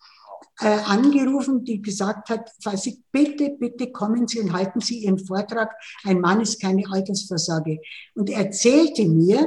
äh, 0.61 0.67
angerufen, 0.67 1.65
die 1.65 1.81
gesagt 1.81 2.31
hat, 2.31 2.51
Sie, 2.75 3.03
bitte, 3.13 3.51
bitte 3.59 3.93
kommen 3.93 4.27
Sie 4.27 4.41
und 4.41 4.53
halten 4.53 4.81
Sie 4.81 4.99
Ihren 4.99 5.19
Vortrag. 5.19 5.73
Ein 6.05 6.21
Mann 6.21 6.41
ist 6.41 6.61
keine 6.61 6.85
Altersvorsorge. 6.91 7.81
Und 8.15 8.31
erzählte 8.31 9.05
mir, 9.05 9.47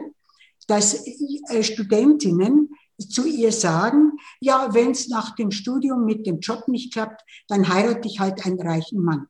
dass 0.68 1.06
äh, 1.06 1.64
Studentinnen 1.64 2.70
zu 3.10 3.26
ihr 3.26 3.52
sagen, 3.52 4.14
ja, 4.40 4.74
wenn 4.74 4.92
es 4.92 5.08
nach 5.08 5.36
dem 5.36 5.52
Studium 5.52 6.06
mit 6.06 6.26
dem 6.26 6.40
Job 6.40 6.68
nicht 6.68 6.94
klappt, 6.94 7.22
dann 7.48 7.68
heirate 7.68 8.08
ich 8.08 8.20
halt 8.20 8.46
einen 8.46 8.62
reichen 8.62 9.02
Mann. 9.04 9.28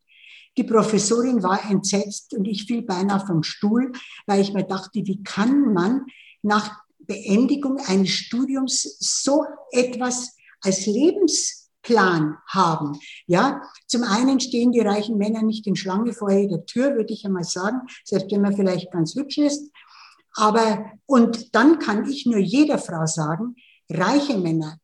Die 0.57 0.63
Professorin 0.63 1.41
war 1.43 1.69
entsetzt 1.69 2.33
und 2.33 2.45
ich 2.45 2.65
fiel 2.65 2.81
beinahe 2.81 3.25
vom 3.25 3.43
Stuhl, 3.43 3.93
weil 4.25 4.41
ich 4.41 4.53
mir 4.53 4.65
dachte, 4.65 5.01
wie 5.05 5.23
kann 5.23 5.73
man 5.73 6.05
nach 6.41 6.80
Beendigung 7.05 7.77
eines 7.79 8.09
Studiums 8.09 8.97
so 8.99 9.45
etwas 9.71 10.35
als 10.61 10.85
Lebensplan 10.85 12.37
haben. 12.47 12.99
Ja, 13.27 13.61
zum 13.87 14.03
einen 14.03 14.39
stehen 14.39 14.71
die 14.71 14.81
reichen 14.81 15.17
Männer 15.17 15.41
nicht 15.41 15.67
in 15.67 15.75
Schlange 15.75 16.13
vor 16.13 16.31
jeder 16.31 16.65
Tür, 16.65 16.95
würde 16.95 17.13
ich 17.13 17.25
einmal 17.25 17.43
sagen, 17.43 17.81
selbst 18.03 18.31
wenn 18.31 18.41
man 18.41 18.55
vielleicht 18.55 18.91
ganz 18.91 19.15
hübsch 19.15 19.37
ist. 19.37 19.71
Aber, 20.35 20.85
und 21.05 21.53
dann 21.55 21.79
kann 21.79 22.09
ich 22.09 22.25
nur 22.25 22.39
jeder 22.39 22.77
Frau 22.77 23.05
sagen, 23.05 23.55
reiche 23.89 24.37
Männer, 24.37 24.77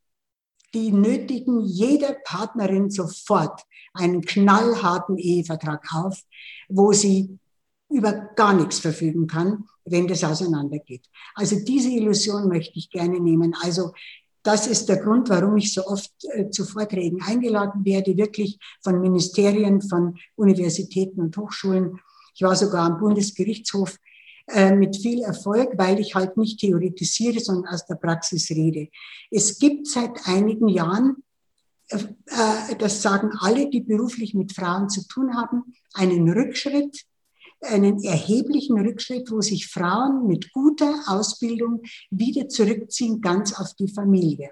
die 0.73 0.91
nötigen 0.91 1.61
jeder 1.61 2.15
Partnerin 2.25 2.89
sofort 2.89 3.61
einen 3.93 4.21
knallharten 4.21 5.17
Ehevertrag 5.17 5.87
auf, 5.93 6.21
wo 6.67 6.91
sie 6.91 7.39
über 7.89 8.11
gar 8.35 8.53
nichts 8.53 8.79
verfügen 8.79 9.27
kann, 9.27 9.65
wenn 9.89 10.07
das 10.07 10.23
auseinandergeht. 10.23 11.05
Also 11.35 11.57
diese 11.59 11.89
Illusion 11.89 12.47
möchte 12.47 12.77
ich 12.77 12.89
gerne 12.89 13.19
nehmen. 13.19 13.55
Also 13.61 13.93
das 14.43 14.67
ist 14.67 14.87
der 14.87 14.97
Grund, 14.97 15.29
warum 15.29 15.57
ich 15.57 15.73
so 15.73 15.85
oft 15.85 16.11
äh, 16.33 16.49
zu 16.49 16.65
Vorträgen 16.65 17.21
eingeladen 17.21 17.83
werde, 17.83 18.15
wirklich 18.15 18.57
von 18.81 19.01
Ministerien, 19.01 19.81
von 19.81 20.17
Universitäten 20.35 21.21
und 21.21 21.35
Hochschulen. 21.35 21.99
Ich 22.33 22.41
war 22.43 22.55
sogar 22.55 22.85
am 22.85 22.99
Bundesgerichtshof 22.99 23.97
äh, 24.47 24.73
mit 24.73 24.95
viel 24.95 25.23
Erfolg, 25.23 25.71
weil 25.77 25.99
ich 25.99 26.15
halt 26.15 26.37
nicht 26.37 26.59
theoretisiere, 26.59 27.39
sondern 27.39 27.73
aus 27.73 27.85
der 27.85 27.95
Praxis 27.95 28.49
rede. 28.51 28.87
Es 29.29 29.59
gibt 29.59 29.87
seit 29.87 30.27
einigen 30.27 30.69
Jahren 30.69 31.17
äh, 31.89 32.75
das 32.77 33.01
sagen 33.01 33.31
alle, 33.39 33.69
die 33.69 33.81
beruflich 33.81 34.33
mit 34.33 34.53
Frauen 34.53 34.89
zu 34.89 35.07
tun 35.07 35.35
haben, 35.35 35.73
einen 35.93 36.29
Rückschritt, 36.29 37.05
einen 37.61 38.03
erheblichen 38.03 38.79
Rückschritt, 38.79 39.31
wo 39.31 39.41
sich 39.41 39.67
Frauen 39.67 40.27
mit 40.27 40.51
guter 40.51 41.03
Ausbildung 41.07 41.81
wieder 42.09 42.47
zurückziehen, 42.49 43.21
ganz 43.21 43.53
auf 43.53 43.73
die 43.73 43.87
Familie. 43.87 44.51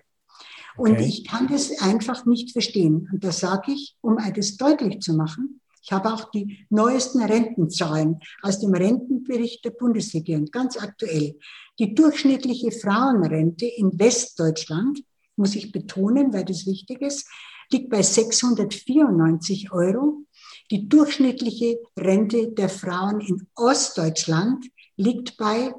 Und 0.78 0.94
okay. 0.94 1.06
ich 1.06 1.28
kann 1.28 1.48
das 1.48 1.80
einfach 1.82 2.26
nicht 2.26 2.52
verstehen. 2.52 3.10
Und 3.12 3.24
das 3.24 3.40
sage 3.40 3.72
ich, 3.72 3.96
um 4.02 4.18
das 4.36 4.58
deutlich 4.58 5.00
zu 5.00 5.14
machen. 5.14 5.62
Ich 5.82 5.92
habe 5.92 6.12
auch 6.12 6.32
die 6.32 6.66
neuesten 6.70 7.22
Rentenzahlen 7.22 8.20
aus 8.42 8.60
dem 8.60 8.74
Rentenbericht 8.74 9.64
der 9.64 9.70
Bundesregierung, 9.70 10.46
ganz 10.48 10.78
aktuell. 10.78 11.38
Die 11.78 11.94
durchschnittliche 11.94 12.72
Frauenrente 12.72 13.68
in 13.68 13.98
Westdeutschland, 14.00 15.04
muss 15.36 15.56
ich 15.56 15.72
betonen, 15.72 16.34
weil 16.34 16.46
das 16.46 16.66
wichtig 16.66 17.02
ist, 17.02 17.28
liegt 17.72 17.90
bei 17.90 18.02
694 18.02 19.72
Euro. 19.72 20.24
Die 20.72 20.90
durchschnittliche 20.90 21.78
Rente 21.98 22.52
der 22.52 22.70
Frauen 22.70 23.22
in 23.22 23.48
Ostdeutschland 23.56 24.66
liegt 24.98 25.38
bei 25.38 25.74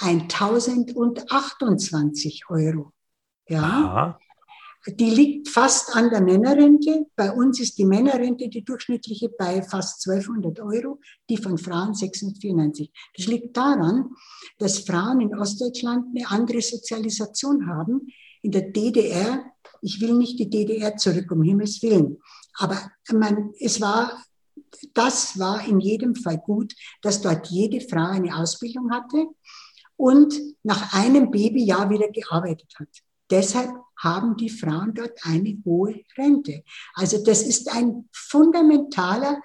1028 0.00 2.42
Euro. 2.48 2.92
Ja. 3.48 3.62
Aha. 3.62 4.18
Die 4.86 5.08
liegt 5.08 5.48
fast 5.48 5.96
an 5.96 6.10
der 6.10 6.20
Männerrente. 6.20 7.06
Bei 7.16 7.32
uns 7.32 7.58
ist 7.58 7.78
die 7.78 7.86
Männerrente, 7.86 8.48
die 8.48 8.62
durchschnittliche, 8.62 9.30
bei 9.30 9.62
fast 9.62 10.06
1200 10.06 10.60
Euro, 10.60 11.00
die 11.30 11.38
von 11.38 11.56
Frauen 11.56 11.94
694. 11.94 12.92
Das 13.16 13.26
liegt 13.26 13.56
daran, 13.56 14.10
dass 14.58 14.80
Frauen 14.80 15.22
in 15.22 15.34
Ostdeutschland 15.34 16.14
eine 16.14 16.28
andere 16.28 16.60
Sozialisation 16.60 17.66
haben. 17.66 18.08
In 18.42 18.50
der 18.50 18.72
DDR, 18.72 19.42
ich 19.80 20.02
will 20.02 20.12
nicht 20.14 20.38
die 20.38 20.50
DDR 20.50 20.98
zurück, 20.98 21.30
um 21.30 21.42
Himmels 21.42 21.82
Willen, 21.82 22.18
aber 22.54 22.90
man, 23.12 23.52
es 23.58 23.80
war, 23.80 24.24
das 24.92 25.38
war 25.38 25.66
in 25.66 25.80
jedem 25.80 26.14
Fall 26.14 26.38
gut, 26.38 26.74
dass 27.02 27.20
dort 27.20 27.48
jede 27.48 27.80
Frau 27.80 28.06
eine 28.06 28.36
Ausbildung 28.36 28.90
hatte 28.92 29.26
und 29.96 30.34
nach 30.62 30.94
einem 30.94 31.30
Babyjahr 31.30 31.90
wieder 31.90 32.08
gearbeitet 32.08 32.72
hat. 32.78 32.88
Deshalb 33.30 33.70
haben 33.98 34.36
die 34.36 34.50
Frauen 34.50 34.92
dort 34.94 35.18
eine 35.22 35.56
hohe 35.64 36.02
Rente. 36.16 36.62
Also 36.94 37.22
das 37.24 37.42
ist 37.42 37.72
ein 37.72 38.08
fundamentaler 38.12 39.40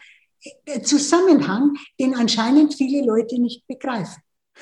äh, 0.65 0.81
Zusammenhang, 0.81 1.77
den 1.99 2.15
anscheinend 2.15 2.73
viele 2.73 3.05
Leute 3.05 3.39
nicht 3.39 3.65
begreifen. 3.67 4.21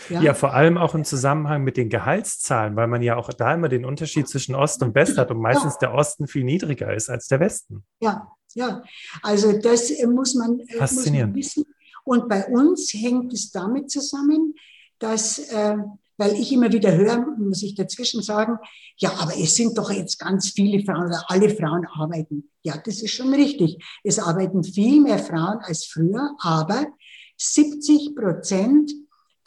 Ja? 0.10 0.22
ja? 0.22 0.34
vor 0.34 0.54
allem 0.54 0.77
auch 0.77 0.96
im 0.96 1.04
Zusammenhang 1.04 1.63
mit 1.63 1.77
den 1.77 1.89
Gehaltszahlen, 1.89 2.75
weil 2.75 2.88
man 2.88 3.01
ja 3.01 3.18
auch 3.18 3.32
da 3.34 3.54
immer 3.54 3.70
den 3.70 3.86
Unterschied 3.86 4.27
zwischen 4.27 4.56
Ost 4.56 4.82
und 4.84 4.96
West 4.96 5.18
hat 5.18 5.32
und 5.32 5.39
meistens 5.39 5.74
ja. 5.75 5.89
der 5.89 5.94
Osten 5.94 6.27
viel 6.27 6.44
niedriger 6.44 6.94
ist 6.94 7.10
als 7.10 7.27
der 7.27 7.39
Westen. 7.39 7.84
Ja, 8.00 8.27
ja. 8.54 8.82
Also 9.22 9.60
das 9.60 9.92
äh, 9.92 10.08
muss 10.08 10.36
man, 10.36 10.62
Faszinierend. 10.77 11.36
Muss 11.36 11.56
man 11.56 11.63
wissen. 11.63 11.66
Und 12.04 12.30
bei 12.30 12.46
uns 12.46 12.94
hängt 12.94 13.34
es 13.34 13.51
damit 13.51 13.92
zusammen, 13.92 14.56
dass 15.00 15.39
äh, 15.51 15.77
weil 16.18 16.34
ich 16.34 16.51
immer 16.51 16.72
wieder 16.72 16.96
höre, 16.96 17.25
muss 17.38 17.63
ich 17.63 17.75
dazwischen 17.75 18.22
sagen, 18.22 18.58
ja, 18.98 19.12
aber 19.20 19.38
es 19.38 19.56
sind 19.56 19.77
doch 19.77 19.92
jetzt 19.92 20.18
ganz 20.18 20.50
viele 20.50 20.84
Frauen 20.84 21.08
oder 21.08 21.24
alle 21.27 21.50
Frauen 21.50 21.86
arbeiten. 21.94 22.50
Ja, 22.63 22.75
das 22.84 23.01
ist 23.01 23.12
schon 23.12 23.34
richtig. 23.34 23.77
Es 24.04 24.18
arbeiten 24.18 24.63
viel 24.63 25.01
mehr 25.01 25.20
Frauen 25.20 25.60
als 25.62 25.86
früher, 25.86 26.36
aber 26.39 26.88
70 27.38 28.16
Prozent 28.16 28.92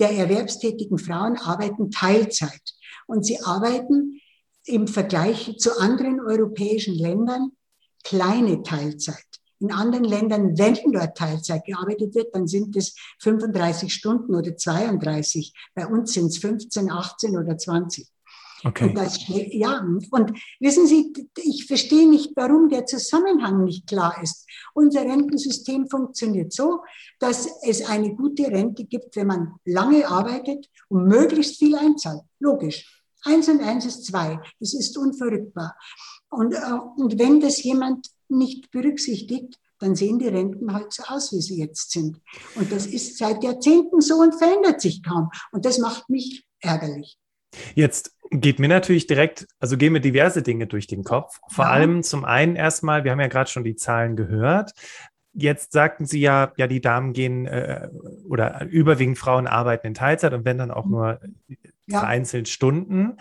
der 0.01 0.11
erwerbstätigen 0.13 0.99
Frauen 0.99 1.37
arbeiten 1.37 1.91
Teilzeit. 1.91 2.63
Und 3.07 3.25
sie 3.25 3.39
arbeiten 3.43 4.21
im 4.65 4.89
Vergleich 4.89 5.57
zu 5.59 5.79
anderen 5.79 6.21
europäischen 6.21 6.95
Ländern 6.95 7.53
kleine 8.05 8.63
Teilzeit. 8.63 9.25
In 9.59 9.73
anderen 9.73 10.05
Ländern, 10.05 10.57
wenn 10.57 10.79
dort 10.91 11.19
Teilzeit 11.19 11.65
gearbeitet 11.67 12.15
wird, 12.15 12.35
dann 12.35 12.47
sind 12.47 12.75
es 12.77 12.95
35 13.21 13.93
Stunden 13.93 14.35
oder 14.35 14.57
32. 14.57 15.53
Bei 15.75 15.87
uns 15.87 16.15
sind 16.15 16.27
es 16.27 16.39
15, 16.39 16.91
18 16.91 17.37
oder 17.37 17.59
20. 17.59 18.09
Okay. 18.63 18.93
Ja, 19.53 19.81
und 20.11 20.39
wissen 20.61 20.87
Sie, 20.87 21.13
ich 21.37 21.67
verstehe 21.67 22.09
nicht, 22.09 22.33
warum 22.37 22.69
der 22.69 22.85
Zusammenhang 22.85 23.65
nicht 23.65 23.87
klar 23.87 24.23
ist. 24.23 24.47
Unser 24.75 25.03
Rentensystem 25.03 25.89
funktioniert 25.89 26.53
so, 26.53 26.83
dass 27.19 27.49
es 27.63 27.89
eine 27.89 28.15
gute 28.15 28.49
Rente 28.49 28.85
gibt, 28.85 29.17
wenn 29.17 29.29
man 29.29 29.55
lange 29.65 30.07
arbeitet 30.07 30.69
und 30.89 31.07
möglichst 31.07 31.59
viel 31.59 31.75
einzahlt. 31.77 32.23
Logisch. 32.39 33.03
Eins 33.23 33.49
und 33.49 33.63
eins 33.63 33.87
ist 33.87 34.05
zwei. 34.07 34.41
Das 34.61 34.75
ist 34.75 34.97
unverrückbar. 34.97 35.77
Und, 36.31 36.55
äh, 36.55 36.79
und 36.97 37.19
wenn 37.19 37.41
das 37.41 37.63
jemand 37.63 38.09
nicht 38.29 38.71
berücksichtigt, 38.71 39.59
dann 39.79 39.97
sehen 39.97 40.19
die 40.19 40.29
Renten 40.29 40.73
halt 40.73 40.93
so 40.93 41.03
aus, 41.05 41.33
wie 41.33 41.41
sie 41.41 41.59
jetzt 41.59 41.91
sind. 41.91 42.21
Und 42.55 42.71
das 42.71 42.87
ist 42.87 43.17
seit 43.17 43.43
Jahrzehnten 43.43 44.01
so 44.01 44.17
und 44.17 44.35
verändert 44.35 44.81
sich 44.81 45.03
kaum. 45.03 45.31
Und 45.53 45.65
das 45.65 45.79
macht 45.79 46.09
mich 46.11 46.45
ärgerlich. 46.61 47.19
Jetzt 47.75 48.13
geht 48.31 48.59
mir 48.59 48.69
natürlich 48.69 49.07
direkt, 49.07 49.47
also 49.59 49.77
gehen 49.77 49.93
mir 49.93 50.01
diverse 50.01 50.43
Dinge 50.43 50.67
durch 50.67 50.87
den 50.87 51.05
Kopf. 51.05 51.41
Vor 51.49 51.65
ja. 51.65 51.71
allem 51.73 52.03
zum 52.03 52.25
einen 52.25 52.57
erstmal, 52.57 53.05
wir 53.05 53.11
haben 53.11 53.21
ja 53.21 53.27
gerade 53.27 53.51
schon 53.51 53.65
die 53.65 53.77
Zahlen 53.77 54.17
gehört. 54.17 54.73
Jetzt 55.33 55.73
sagten 55.73 56.07
Sie 56.07 56.21
ja, 56.21 56.53
ja, 56.57 56.67
die 56.67 56.81
Damen 56.81 57.13
gehen 57.13 57.47
äh, 57.47 57.89
oder 58.29 58.65
überwiegend 58.67 59.19
Frauen 59.19 59.47
arbeiten 59.47 59.89
in 59.89 59.95
Teilzeit 59.95 60.33
und 60.33 60.45
wenn 60.45 60.59
dann 60.59 60.71
auch 60.71 60.85
mhm. 60.87 60.91
nur 60.91 61.21
ja. 61.87 62.01
vereinzelt 62.01 62.49
Stunden. 62.49 63.17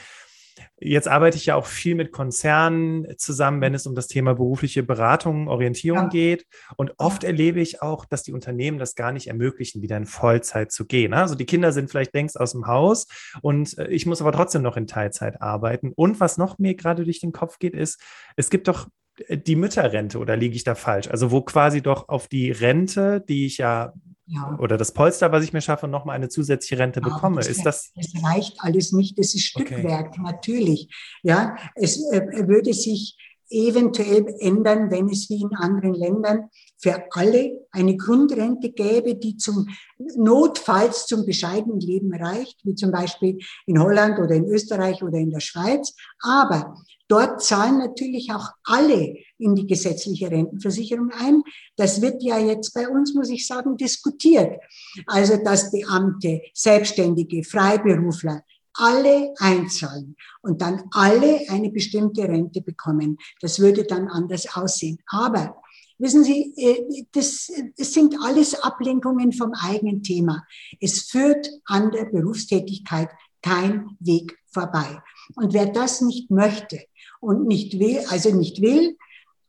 Jetzt 0.81 1.07
arbeite 1.07 1.37
ich 1.37 1.47
ja 1.47 1.55
auch 1.55 1.65
viel 1.65 1.95
mit 1.95 2.11
Konzernen 2.11 3.05
zusammen, 3.17 3.61
wenn 3.61 3.73
es 3.73 3.85
um 3.85 3.95
das 3.95 4.07
Thema 4.07 4.35
berufliche 4.35 4.81
Beratung, 4.83 5.47
Orientierung 5.47 6.03
ja. 6.03 6.07
geht. 6.07 6.45
Und 6.77 6.93
oft 6.97 7.23
erlebe 7.23 7.59
ich 7.59 7.81
auch, 7.81 8.05
dass 8.05 8.23
die 8.23 8.31
Unternehmen 8.31 8.79
das 8.79 8.95
gar 8.95 9.11
nicht 9.11 9.27
ermöglichen, 9.27 9.81
wieder 9.81 9.97
in 9.97 10.05
Vollzeit 10.05 10.71
zu 10.71 10.85
gehen. 10.85 11.13
Also 11.13 11.35
die 11.35 11.45
Kinder 11.45 11.71
sind 11.71 11.89
vielleicht 11.89 12.13
längst 12.13 12.39
aus 12.39 12.53
dem 12.53 12.67
Haus 12.67 13.07
und 13.41 13.77
äh, 13.77 13.87
ich 13.87 14.05
muss 14.05 14.21
aber 14.21 14.31
trotzdem 14.31 14.61
noch 14.61 14.77
in 14.77 14.87
Teilzeit 14.87 15.41
arbeiten. 15.41 15.91
Und 15.95 16.19
was 16.19 16.37
noch 16.37 16.59
mir 16.59 16.75
gerade 16.75 17.03
durch 17.03 17.19
den 17.19 17.31
Kopf 17.31 17.59
geht, 17.59 17.73
ist, 17.73 18.01
es 18.37 18.49
gibt 18.49 18.67
doch 18.67 18.87
äh, 19.27 19.37
die 19.37 19.55
Mütterrente 19.55 20.17
oder 20.17 20.37
liege 20.37 20.55
ich 20.55 20.63
da 20.63 20.75
falsch? 20.75 21.09
Also 21.09 21.31
wo 21.31 21.41
quasi 21.41 21.81
doch 21.81 22.07
auf 22.07 22.27
die 22.27 22.51
Rente, 22.51 23.23
die 23.27 23.45
ich 23.45 23.57
ja 23.57 23.93
ja. 24.29 24.57
oder 24.59 24.77
das 24.77 24.93
Polster, 24.93 25.31
was 25.31 25.43
ich 25.43 25.53
mir 25.53 25.61
schaffe, 25.61 25.87
nochmal 25.87 26.15
eine 26.15 26.29
zusätzliche 26.29 26.79
Rente 26.81 27.01
ja, 27.01 27.07
bekomme. 27.09 27.37
Das, 27.37 27.47
ist 27.47 27.65
das? 27.65 27.91
Das 27.95 28.11
reicht 28.23 28.57
alles 28.59 28.91
nicht. 28.91 29.17
Das 29.17 29.33
ist 29.33 29.43
Stückwerk, 29.43 30.09
okay. 30.09 30.21
natürlich. 30.21 30.89
Ja, 31.23 31.55
es 31.75 31.97
äh, 32.11 32.47
würde 32.47 32.73
sich 32.73 33.17
eventuell 33.49 34.35
ändern, 34.39 34.91
wenn 34.91 35.09
es 35.09 35.29
wie 35.29 35.41
in 35.41 35.55
anderen 35.55 35.93
Ländern 35.93 36.49
für 36.77 37.03
alle 37.11 37.67
eine 37.71 37.97
Grundrente 37.97 38.71
gäbe, 38.71 39.15
die 39.15 39.37
zum 39.37 39.67
notfalls 40.15 41.05
zum 41.05 41.25
bescheidenen 41.25 41.79
Leben 41.79 42.13
reicht, 42.13 42.59
wie 42.63 42.75
zum 42.75 42.91
Beispiel 42.91 43.39
in 43.65 43.81
Holland 43.81 44.19
oder 44.19 44.35
in 44.35 44.45
Österreich 44.45 45.03
oder 45.03 45.17
in 45.17 45.31
der 45.31 45.41
Schweiz. 45.41 45.93
Aber 46.21 46.75
Dort 47.09 47.41
zahlen 47.41 47.79
natürlich 47.79 48.31
auch 48.31 48.49
alle 48.63 49.15
in 49.39 49.55
die 49.55 49.65
gesetzliche 49.65 50.29
Rentenversicherung 50.29 51.09
ein. 51.11 51.41
Das 51.75 52.03
wird 52.03 52.21
ja 52.21 52.37
jetzt 52.37 52.71
bei 52.75 52.87
uns, 52.87 53.15
muss 53.15 53.29
ich 53.29 53.47
sagen, 53.47 53.77
diskutiert. 53.77 54.59
Also, 55.07 55.37
dass 55.43 55.71
Beamte, 55.71 56.41
Selbstständige, 56.53 57.43
Freiberufler 57.43 58.43
alle 58.73 59.33
einzahlen 59.37 60.15
und 60.41 60.61
dann 60.61 60.83
alle 60.91 61.41
eine 61.49 61.69
bestimmte 61.71 62.23
Rente 62.23 62.61
bekommen. 62.61 63.17
Das 63.41 63.59
würde 63.59 63.83
dann 63.83 64.07
anders 64.07 64.55
aussehen. 64.55 64.99
Aber 65.07 65.55
Wissen 66.01 66.23
Sie, 66.23 66.53
äh, 66.55 67.05
das, 67.11 67.51
das 67.75 67.91
sind 67.91 68.15
alles 68.23 68.53
Ablenkungen 68.63 69.33
vom 69.33 69.51
eigenen 69.51 70.01
Thema. 70.01 70.45
Es 70.79 71.01
führt 71.01 71.49
an 71.65 71.91
der 71.91 72.05
Berufstätigkeit 72.05 73.09
kein 73.41 73.97
Weg 73.99 74.37
vorbei. 74.47 75.01
Und 75.35 75.53
wer 75.53 75.65
das 75.65 75.99
nicht 75.99 76.31
möchte, 76.31 76.79
und 77.19 77.47
nicht 77.47 77.79
will, 77.79 77.99
also 78.09 78.33
nicht 78.33 78.61
will 78.61 78.97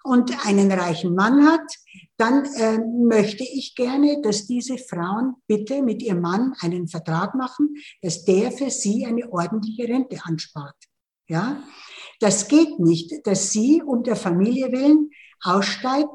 und 0.02 0.46
einen 0.46 0.72
reichen 0.72 1.14
Mann 1.14 1.46
hat, 1.46 1.66
dann 2.20 2.44
äh, 2.56 2.78
möchte 2.78 3.44
ich 3.44 3.74
gerne, 3.74 4.20
dass 4.20 4.46
diese 4.46 4.76
Frauen 4.76 5.36
bitte 5.46 5.82
mit 5.82 6.02
ihrem 6.02 6.20
Mann 6.20 6.54
einen 6.60 6.86
Vertrag 6.86 7.34
machen, 7.34 7.76
dass 8.02 8.24
der 8.24 8.52
für 8.52 8.70
sie 8.70 9.06
eine 9.06 9.32
ordentliche 9.32 9.88
Rente 9.88 10.18
anspart. 10.24 10.76
Ja, 11.28 11.62
das 12.18 12.48
geht 12.48 12.78
nicht, 12.78 13.26
dass 13.26 13.52
sie 13.52 13.82
um 13.82 14.02
der 14.02 14.16
Familie 14.16 14.70
willen 14.70 15.10
aussteigt. 15.42 16.10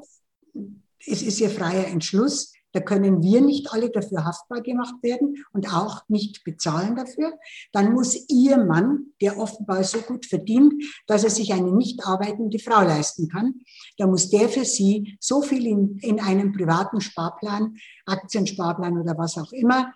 Es 1.06 1.22
ist 1.24 1.40
ihr 1.40 1.50
freier 1.50 1.88
Entschluss. 1.88 2.54
Da 2.76 2.82
können 2.82 3.24
wir 3.24 3.40
nicht 3.40 3.72
alle 3.72 3.90
dafür 3.90 4.26
haftbar 4.26 4.60
gemacht 4.62 4.96
werden 5.02 5.38
und 5.54 5.74
auch 5.74 6.02
nicht 6.10 6.44
bezahlen 6.44 6.98
dafür. 6.98 7.32
Dann 7.72 7.94
muss 7.94 8.28
Ihr 8.28 8.58
Mann, 8.58 9.14
der 9.22 9.40
offenbar 9.40 9.86
so 9.86 10.00
gut 10.00 10.26
verdient, 10.26 10.74
dass 11.08 11.24
er 11.24 11.30
sich 11.30 11.54
eine 11.54 11.72
nicht 11.72 12.06
arbeitende 12.06 12.60
Frau 12.60 12.82
leisten 12.82 13.30
kann, 13.30 13.62
da 13.98 14.08
muss 14.08 14.30
der 14.30 14.50
für 14.50 14.66
Sie 14.66 15.18
so 15.22 15.42
viel 15.42 15.66
in, 15.66 16.00
in 16.00 16.20
einem 16.20 16.52
privaten 16.52 17.00
Sparplan, 17.00 17.78
Aktiensparplan 18.06 19.00
oder 19.00 19.18
was 19.18 19.38
auch 19.38 19.54
immer, 19.54 19.94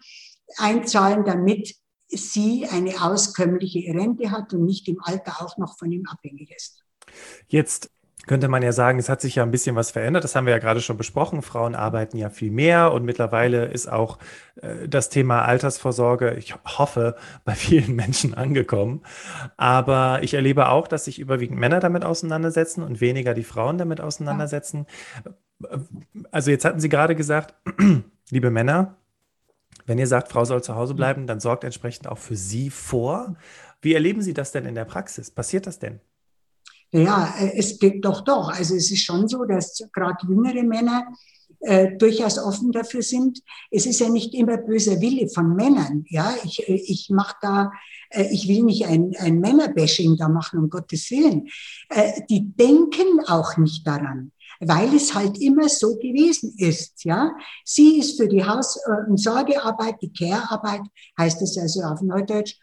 einzahlen, 0.55 1.25
damit 1.25 1.75
sie 2.07 2.65
eine 2.65 3.03
auskömmliche 3.03 3.93
Rente 3.93 4.31
hat 4.31 4.53
und 4.53 4.63
nicht 4.63 4.87
im 4.87 5.03
Alter 5.03 5.41
auch 5.41 5.57
noch 5.57 5.77
von 5.77 5.91
ihm 5.91 6.05
abhängig 6.07 6.51
ist. 6.55 6.81
Jetzt 7.49 7.91
könnte 8.29 8.47
man 8.47 8.61
ja 8.61 8.71
sagen, 8.71 8.99
es 8.99 9.09
hat 9.09 9.21
sich 9.21 9.33
ja 9.33 9.43
ein 9.43 9.49
bisschen 9.49 9.75
was 9.75 9.89
verändert. 9.89 10.23
Das 10.23 10.35
haben 10.35 10.45
wir 10.45 10.53
ja 10.53 10.59
gerade 10.59 10.81
schon 10.81 10.97
besprochen. 10.97 11.41
Frauen 11.41 11.73
arbeiten 11.73 12.15
ja 12.15 12.29
viel 12.29 12.51
mehr 12.51 12.93
und 12.93 13.03
mittlerweile 13.03 13.65
ist 13.65 13.91
auch 13.91 14.19
äh, 14.61 14.87
das 14.87 15.09
Thema 15.09 15.45
Altersvorsorge, 15.45 16.35
ich 16.35 16.53
hoffe, 16.63 17.15
bei 17.43 17.55
vielen 17.55 17.95
Menschen 17.95 18.35
angekommen. 18.35 19.01
Aber 19.57 20.19
ich 20.21 20.35
erlebe 20.35 20.69
auch, 20.69 20.87
dass 20.87 21.05
sich 21.05 21.17
überwiegend 21.17 21.59
Männer 21.59 21.79
damit 21.79 22.05
auseinandersetzen 22.05 22.83
und 22.83 23.01
weniger 23.01 23.33
die 23.33 23.43
Frauen 23.43 23.79
damit 23.79 23.99
auseinandersetzen. 23.99 24.85
Also 26.29 26.51
jetzt 26.51 26.65
hatten 26.65 26.79
Sie 26.79 26.89
gerade 26.89 27.15
gesagt, 27.15 27.55
liebe 28.29 28.51
Männer, 28.51 28.95
wenn 29.87 29.97
ihr 29.97 30.05
sagt, 30.05 30.31
Frau 30.31 30.45
soll 30.45 30.61
zu 30.61 30.75
Hause 30.75 30.93
bleiben, 30.93 31.25
dann 31.25 31.39
sorgt 31.39 31.63
entsprechend 31.63 32.07
auch 32.07 32.19
für 32.19 32.35
Sie 32.35 32.69
vor. 32.69 33.37
Wie 33.81 33.95
erleben 33.95 34.21
Sie 34.21 34.35
das 34.35 34.51
denn 34.51 34.65
in 34.65 34.75
der 34.75 34.85
Praxis? 34.85 35.31
Passiert 35.31 35.65
das 35.65 35.79
denn? 35.79 35.99
Ja, 36.91 37.33
äh, 37.39 37.57
es 37.57 37.79
geht 37.79 38.03
doch 38.03 38.21
doch. 38.21 38.49
Also 38.49 38.75
es 38.75 38.91
ist 38.91 39.03
schon 39.03 39.27
so, 39.27 39.45
dass 39.45 39.83
gerade 39.93 40.27
jüngere 40.27 40.63
Männer 40.63 41.07
äh, 41.61 41.97
durchaus 41.97 42.37
offen 42.39 42.71
dafür 42.71 43.01
sind. 43.01 43.39
Es 43.69 43.85
ist 43.85 43.99
ja 43.99 44.09
nicht 44.09 44.33
immer 44.33 44.57
böser 44.57 45.01
Wille 45.01 45.27
von 45.29 45.55
Männern. 45.55 46.05
Ja, 46.09 46.33
ich, 46.43 46.67
äh, 46.67 46.75
ich 46.75 47.09
mache 47.09 47.35
da, 47.41 47.71
äh, 48.09 48.27
ich 48.31 48.47
will 48.47 48.63
nicht 48.63 48.85
ein, 48.85 49.13
ein 49.19 49.39
Männerbashing 49.39 50.17
da 50.17 50.29
machen, 50.29 50.59
um 50.59 50.69
Gottes 50.69 51.11
Willen. 51.11 51.49
Äh, 51.89 52.21
die 52.29 52.55
denken 52.55 53.21
auch 53.27 53.57
nicht 53.57 53.85
daran 53.85 54.31
weil 54.61 54.93
es 54.93 55.15
halt 55.15 55.37
immer 55.39 55.69
so 55.69 55.95
gewesen 55.95 56.53
ist. 56.57 57.05
Ja, 57.05 57.31
sie 57.63 57.99
ist 57.99 58.17
für 58.17 58.27
die 58.27 58.43
Haus- 58.43 58.79
und 59.07 59.17
Sorgearbeit, 59.17 60.01
die 60.01 60.11
Care-Arbeit, 60.11 60.81
heißt 61.17 61.41
es 61.41 61.57
also 61.57 61.81
auf 61.83 62.01
Neudeutsch, 62.01 62.57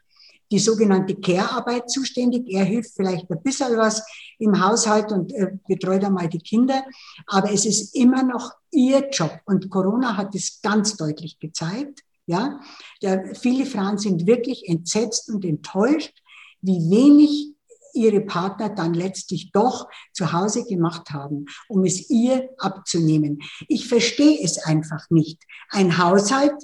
die 0.50 0.58
sogenannte 0.58 1.16
Care-Arbeit 1.16 1.90
zuständig. 1.90 2.48
Er 2.48 2.64
hilft 2.64 2.94
vielleicht 2.94 3.30
ein 3.30 3.42
bisschen 3.42 3.76
was 3.76 4.02
im 4.38 4.62
Haushalt 4.62 5.12
und 5.12 5.32
äh, 5.32 5.52
betreut 5.66 6.04
einmal 6.04 6.28
die 6.28 6.38
Kinder. 6.38 6.84
Aber 7.26 7.52
es 7.52 7.66
ist 7.66 7.94
immer 7.94 8.22
noch 8.22 8.52
ihr 8.70 9.08
Job. 9.10 9.38
Und 9.44 9.70
Corona 9.70 10.16
hat 10.16 10.34
es 10.34 10.60
ganz 10.62 10.96
deutlich 10.96 11.38
gezeigt. 11.38 12.02
Ja, 12.26 12.60
der, 13.02 13.34
viele 13.34 13.66
Frauen 13.66 13.98
sind 13.98 14.26
wirklich 14.26 14.68
entsetzt 14.68 15.30
und 15.30 15.44
enttäuscht, 15.44 16.12
wie 16.60 16.90
wenig 16.90 17.54
ihre 17.96 18.20
Partner 18.20 18.68
dann 18.68 18.94
letztlich 18.94 19.52
doch 19.52 19.88
zu 20.12 20.32
Hause 20.32 20.64
gemacht 20.64 21.10
haben, 21.10 21.46
um 21.68 21.84
es 21.84 22.10
ihr 22.10 22.50
abzunehmen. 22.58 23.40
Ich 23.68 23.88
verstehe 23.88 24.38
es 24.42 24.58
einfach 24.58 25.08
nicht. 25.10 25.42
Ein 25.70 25.98
Haushalt 25.98 26.54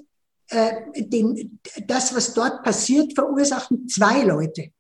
äh, 0.53 1.05
den, 1.05 1.59
das, 1.87 2.15
was 2.15 2.35
dort 2.35 2.63
passiert, 2.63 3.15
verursachen 3.15 3.89
zwei 3.89 4.23
Leute. 4.23 4.71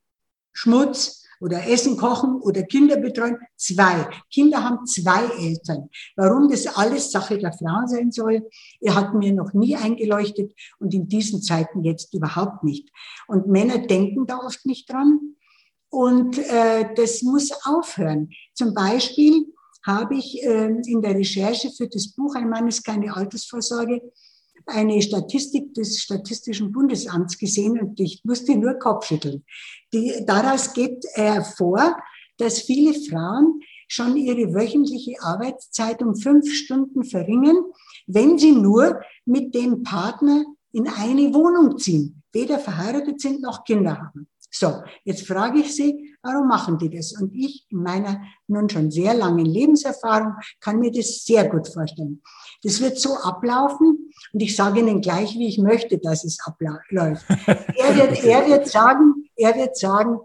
Schmutz 0.52 1.24
oder 1.40 1.66
Essen 1.66 1.96
kochen 1.96 2.40
oder 2.40 2.62
Kinder 2.62 2.96
betreuen, 2.98 3.36
zwei. 3.56 4.08
Kinder 4.32 4.62
haben 4.62 4.86
zwei 4.86 5.24
Eltern. 5.38 5.88
Warum 6.14 6.48
das 6.48 6.66
alles 6.66 7.10
Sache 7.10 7.38
der 7.38 7.52
Frau 7.52 7.86
sein 7.86 8.12
soll, 8.12 8.48
er 8.80 8.94
hat 8.94 9.14
mir 9.14 9.32
noch 9.32 9.52
nie 9.52 9.74
eingeleuchtet 9.74 10.52
und 10.78 10.94
in 10.94 11.08
diesen 11.08 11.42
Zeiten 11.42 11.82
jetzt 11.82 12.14
überhaupt 12.14 12.62
nicht. 12.62 12.88
Und 13.26 13.48
Männer 13.48 13.78
denken 13.78 14.26
da 14.26 14.38
oft 14.38 14.64
nicht 14.66 14.88
dran. 14.90 15.36
Und 15.88 16.38
äh, 16.38 16.94
das 16.94 17.22
muss 17.22 17.50
aufhören. 17.64 18.30
Zum 18.54 18.72
Beispiel 18.72 19.52
habe 19.84 20.16
ich 20.16 20.42
äh, 20.44 20.66
in 20.86 21.02
der 21.02 21.16
Recherche 21.16 21.70
für 21.70 21.88
das 21.88 22.12
Buch 22.12 22.34
Ein 22.36 22.48
Mann 22.48 22.68
ist 22.68 22.84
keine 22.84 23.14
Altersvorsorge 23.14 24.00
eine 24.66 25.00
Statistik 25.02 25.74
des 25.74 26.00
Statistischen 26.00 26.72
Bundesamts 26.72 27.38
gesehen 27.38 27.80
und 27.80 27.98
ich 28.00 28.20
musste 28.24 28.56
nur 28.56 28.74
Kopfschütteln. 28.74 29.44
Die, 29.92 30.12
daraus 30.26 30.72
geht 30.72 31.04
hervor, 31.14 31.96
dass 32.38 32.62
viele 32.62 32.94
Frauen 32.94 33.60
schon 33.88 34.16
ihre 34.16 34.54
wöchentliche 34.54 35.20
Arbeitszeit 35.20 36.02
um 36.02 36.16
fünf 36.16 36.50
Stunden 36.52 37.04
verringern, 37.04 37.58
wenn 38.06 38.38
sie 38.38 38.52
nur 38.52 39.00
mit 39.26 39.54
dem 39.54 39.82
Partner 39.82 40.44
in 40.72 40.88
eine 40.88 41.34
Wohnung 41.34 41.78
ziehen, 41.78 42.22
weder 42.32 42.58
verheiratet 42.58 43.20
sind 43.20 43.42
noch 43.42 43.64
Kinder 43.64 43.98
haben. 43.98 44.28
So, 44.54 44.82
jetzt 45.04 45.26
frage 45.26 45.60
ich 45.60 45.74
Sie, 45.74 46.14
warum 46.22 46.46
machen 46.46 46.76
die 46.76 46.90
das? 46.90 47.12
Und 47.18 47.34
ich 47.34 47.66
in 47.70 47.82
meiner 47.82 48.20
nun 48.46 48.68
schon 48.68 48.90
sehr 48.90 49.14
langen 49.14 49.46
Lebenserfahrung 49.46 50.34
kann 50.60 50.78
mir 50.78 50.92
das 50.92 51.24
sehr 51.24 51.48
gut 51.48 51.66
vorstellen. 51.68 52.22
Das 52.62 52.80
wird 52.82 52.98
so 52.98 53.16
ablaufen 53.16 54.12
und 54.32 54.42
ich 54.42 54.54
sage 54.54 54.80
Ihnen 54.80 55.00
gleich, 55.00 55.34
wie 55.34 55.48
ich 55.48 55.58
möchte, 55.58 55.98
dass 55.98 56.24
es 56.24 56.38
abläuft. 56.44 57.24
er, 57.28 57.96
wird, 57.96 58.24
er 58.24 58.46
wird 58.46 58.68
sagen, 58.68 59.24
er 59.36 59.56
wird 59.56 59.76
sagen, 59.76 60.18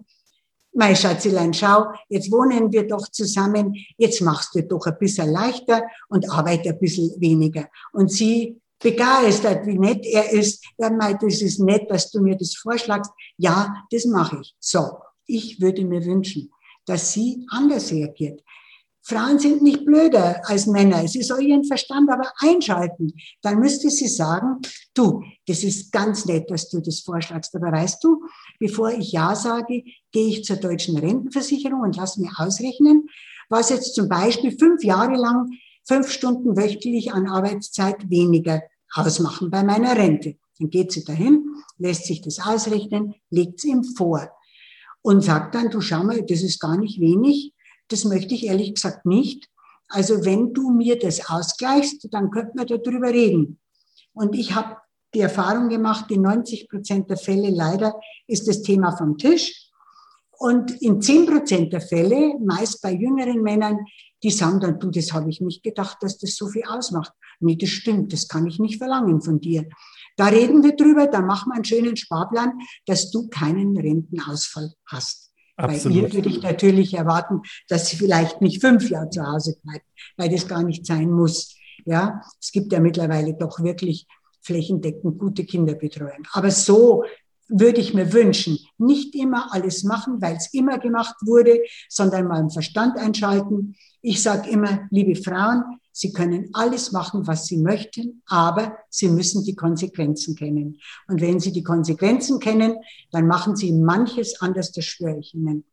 mein 0.73 0.95
Schatzelein, 0.95 1.53
schau, 1.53 1.85
jetzt 2.09 2.29
wohnen 2.29 2.71
wir 2.71 2.85
doch 2.85 3.07
zusammen, 3.07 3.75
jetzt 3.97 4.21
machst 4.21 4.53
du 4.53 4.61
doch 4.61 4.85
ein 4.85 4.97
bisschen 4.99 5.31
leichter 5.31 5.83
und 6.09 6.29
arbeite 6.29 6.69
ein 6.69 6.79
bisschen 6.79 7.19
weniger. 7.19 7.67
Und 7.93 8.11
sie 8.11 8.61
begeistert, 8.79 9.65
wie 9.65 9.77
nett 9.77 10.05
er 10.05 10.31
ist. 10.31 10.63
Er 10.77 10.91
meint, 10.91 11.23
es 11.23 11.41
ist 11.41 11.59
nett, 11.59 11.89
dass 11.89 12.11
du 12.11 12.21
mir 12.21 12.35
das 12.35 12.55
vorschlagst. 12.55 13.11
Ja, 13.37 13.83
das 13.91 14.05
mache 14.05 14.39
ich. 14.41 14.55
So, 14.59 14.97
ich 15.25 15.59
würde 15.61 15.83
mir 15.83 16.03
wünschen, 16.05 16.51
dass 16.85 17.13
sie 17.13 17.45
anders 17.49 17.91
reagiert. 17.91 18.41
Frauen 19.07 19.39
sind 19.39 19.61
nicht 19.61 19.85
blöder 19.85 20.41
als 20.49 20.67
Männer. 20.67 21.07
Sie 21.07 21.21
soll 21.21 21.41
ihren 21.43 21.63
Verstand 21.63 22.11
aber 22.11 22.29
einschalten. 22.39 23.13
Dann 23.41 23.59
müsste 23.59 23.89
sie 23.89 24.07
sagen, 24.07 24.57
du, 24.93 25.23
das 25.45 25.63
ist 25.63 25.93
ganz 25.93 26.25
nett, 26.25 26.51
dass 26.51 26.67
du 26.67 26.81
das 26.81 26.99
vorschlagst. 26.99 27.55
Aber 27.55 27.71
weißt 27.71 28.03
du, 28.03 28.25
bevor 28.59 28.91
ich 28.91 29.13
Ja 29.13 29.33
sage, 29.33 29.83
gehe 30.11 30.27
ich 30.27 30.43
zur 30.43 30.57
deutschen 30.57 30.97
Rentenversicherung 30.97 31.83
und 31.83 31.95
lass 31.95 32.17
mir 32.17 32.31
ausrechnen, 32.35 33.07
was 33.47 33.69
jetzt 33.69 33.95
zum 33.95 34.09
Beispiel 34.09 34.57
fünf 34.57 34.83
Jahre 34.83 35.15
lang 35.15 35.51
fünf 35.87 36.11
Stunden 36.11 36.57
wöchentlich 36.57 37.13
an 37.13 37.27
Arbeitszeit 37.27 38.09
weniger 38.09 38.61
ausmachen 38.93 39.49
bei 39.49 39.63
meiner 39.63 39.95
Rente. 39.95 40.35
Dann 40.59 40.69
geht 40.69 40.91
sie 40.91 41.03
dahin, 41.03 41.45
lässt 41.77 42.05
sich 42.05 42.21
das 42.21 42.39
ausrechnen, 42.39 43.15
legt 43.29 43.59
es 43.59 43.65
ihm 43.65 43.83
vor 43.83 44.29
und 45.01 45.23
sagt 45.23 45.55
dann, 45.55 45.69
du 45.69 45.81
schau 45.81 46.03
mal, 46.03 46.23
das 46.23 46.41
ist 46.41 46.59
gar 46.59 46.77
nicht 46.77 46.99
wenig, 46.99 47.53
das 47.87 48.03
möchte 48.03 48.33
ich 48.35 48.45
ehrlich 48.45 48.73
gesagt 48.73 49.05
nicht. 49.05 49.49
Also 49.87 50.25
wenn 50.25 50.53
du 50.53 50.71
mir 50.71 50.99
das 50.99 51.29
ausgleichst, 51.29 52.07
dann 52.11 52.29
könnten 52.31 52.57
wir 52.57 52.65
darüber 52.65 53.09
reden. 53.09 53.59
Und 54.13 54.35
ich 54.35 54.53
habe 54.55 54.77
die 55.13 55.21
Erfahrung 55.21 55.69
gemacht, 55.69 56.11
in 56.11 56.23
90 56.23 56.67
Prozent 56.67 57.09
der 57.09 57.17
Fälle 57.17 57.49
leider 57.49 57.97
ist 58.27 58.47
das 58.47 58.61
Thema 58.61 58.95
vom 58.97 59.17
Tisch. 59.17 59.71
Und 60.39 60.81
in 60.81 61.01
10 61.01 61.25
Prozent 61.25 61.73
der 61.73 61.81
Fälle, 61.81 62.37
meist 62.43 62.81
bei 62.81 62.91
jüngeren 62.91 63.41
Männern, 63.41 63.79
die 64.23 64.31
sagen 64.31 64.59
dann, 64.59 64.79
du, 64.79 64.89
das 64.89 65.13
habe 65.13 65.29
ich 65.29 65.41
nicht 65.41 65.63
gedacht, 65.63 65.97
dass 66.01 66.17
das 66.17 66.35
so 66.35 66.47
viel 66.47 66.63
ausmacht. 66.67 67.13
Nee, 67.39 67.55
das 67.55 67.69
stimmt, 67.69 68.13
das 68.13 68.27
kann 68.27 68.47
ich 68.47 68.59
nicht 68.59 68.77
verlangen 68.77 69.21
von 69.21 69.39
dir. 69.39 69.67
Da 70.15 70.27
reden 70.27 70.63
wir 70.63 70.75
drüber, 70.75 71.07
da 71.07 71.21
machen 71.21 71.51
wir 71.51 71.55
einen 71.55 71.65
schönen 71.65 71.95
Sparplan, 71.95 72.53
dass 72.85 73.11
du 73.11 73.27
keinen 73.27 73.77
Rentenausfall 73.77 74.73
hast. 74.87 75.31
Absolut. 75.55 75.83
Bei 75.83 76.07
ihr 76.07 76.13
würde 76.13 76.29
ich 76.29 76.41
natürlich 76.41 76.93
erwarten, 76.93 77.41
dass 77.67 77.89
sie 77.89 77.97
vielleicht 77.97 78.41
nicht 78.41 78.61
fünf 78.61 78.89
Jahre 78.89 79.09
zu 79.09 79.25
Hause 79.25 79.57
bleibt, 79.63 79.85
weil 80.15 80.29
das 80.29 80.47
gar 80.47 80.63
nicht 80.63 80.85
sein 80.85 81.11
muss. 81.11 81.55
Ja, 81.85 82.21
es 82.41 82.51
gibt 82.51 82.71
ja 82.73 82.79
mittlerweile 82.79 83.33
doch 83.33 83.59
wirklich 83.61 84.07
flächendeckend 84.41 85.19
gute 85.19 85.45
Kinderbetreuung. 85.45 86.27
Aber 86.31 86.51
so 86.51 87.03
würde 87.49 87.79
ich 87.79 87.93
mir 87.93 88.11
wünschen, 88.13 88.59
nicht 88.77 89.15
immer 89.15 89.53
alles 89.53 89.83
machen, 89.83 90.21
weil 90.21 90.35
es 90.35 90.53
immer 90.53 90.79
gemacht 90.79 91.15
wurde, 91.21 91.61
sondern 91.89 92.27
mal 92.27 92.41
im 92.41 92.49
Verstand 92.49 92.97
einschalten. 92.97 93.75
Ich 94.09 94.23
sage 94.23 94.49
immer, 94.49 94.87
liebe 94.89 95.21
Frauen, 95.21 95.81
Sie 95.91 96.13
können 96.13 96.51
alles 96.53 96.93
machen, 96.93 97.27
was 97.27 97.45
Sie 97.45 97.57
möchten, 97.57 98.21
aber 98.25 98.77
Sie 98.89 99.09
müssen 99.09 99.43
die 99.43 99.53
Konsequenzen 99.53 100.33
kennen. 100.33 100.79
Und 101.09 101.19
wenn 101.19 101.41
Sie 101.41 101.51
die 101.51 101.61
Konsequenzen 101.61 102.39
kennen, 102.39 102.77
dann 103.11 103.27
machen 103.27 103.57
Sie 103.57 103.73
manches 103.73 104.39
anders, 104.39 104.71
das 104.71 104.85
schwöre 104.85 105.19
ich 105.19 105.33
Ihnen. 105.33 105.65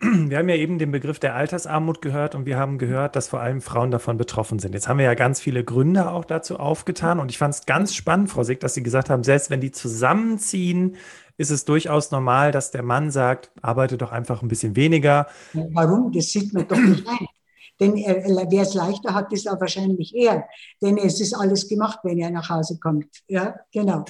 Wir 0.00 0.36
haben 0.36 0.50
ja 0.50 0.56
eben 0.56 0.78
den 0.78 0.90
Begriff 0.90 1.18
der 1.18 1.34
Altersarmut 1.34 2.02
gehört 2.02 2.34
und 2.34 2.44
wir 2.44 2.58
haben 2.58 2.76
gehört, 2.76 3.16
dass 3.16 3.28
vor 3.28 3.40
allem 3.40 3.62
Frauen 3.62 3.90
davon 3.90 4.18
betroffen 4.18 4.58
sind. 4.58 4.74
Jetzt 4.74 4.86
haben 4.86 4.98
wir 4.98 5.06
ja 5.06 5.14
ganz 5.14 5.40
viele 5.40 5.64
Gründe 5.64 6.10
auch 6.10 6.26
dazu 6.26 6.58
aufgetan 6.58 7.20
und 7.20 7.30
ich 7.30 7.38
fand 7.38 7.54
es 7.54 7.64
ganz 7.64 7.94
spannend, 7.94 8.30
Frau 8.30 8.42
Sick, 8.42 8.60
dass 8.60 8.74
Sie 8.74 8.82
gesagt 8.82 9.08
haben, 9.08 9.24
selbst 9.24 9.48
wenn 9.48 9.60
die 9.60 9.72
zusammenziehen, 9.72 10.96
ist 11.36 11.50
es 11.50 11.64
durchaus 11.64 12.10
normal, 12.10 12.52
dass 12.52 12.70
der 12.70 12.82
Mann 12.82 13.10
sagt, 13.10 13.50
arbeite 13.60 13.96
doch 13.98 14.12
einfach 14.12 14.42
ein 14.42 14.48
bisschen 14.48 14.76
weniger. 14.76 15.26
Warum? 15.52 16.12
Das 16.12 16.26
sieht 16.26 16.52
man 16.52 16.68
doch 16.68 16.78
nicht 16.78 17.06
ein. 17.06 17.26
Denn 17.80 17.94
wer 17.96 18.62
es 18.62 18.74
leichter 18.74 19.14
hat, 19.14 19.32
ist 19.32 19.48
auch 19.48 19.60
wahrscheinlich 19.60 20.14
er. 20.14 20.46
Denn 20.80 20.98
es 20.98 21.20
ist 21.20 21.34
alles 21.34 21.68
gemacht, 21.68 21.98
wenn 22.04 22.18
er 22.18 22.30
nach 22.30 22.48
Hause 22.48 22.78
kommt. 22.78 23.06
Ja, 23.26 23.56
genau. 23.72 24.04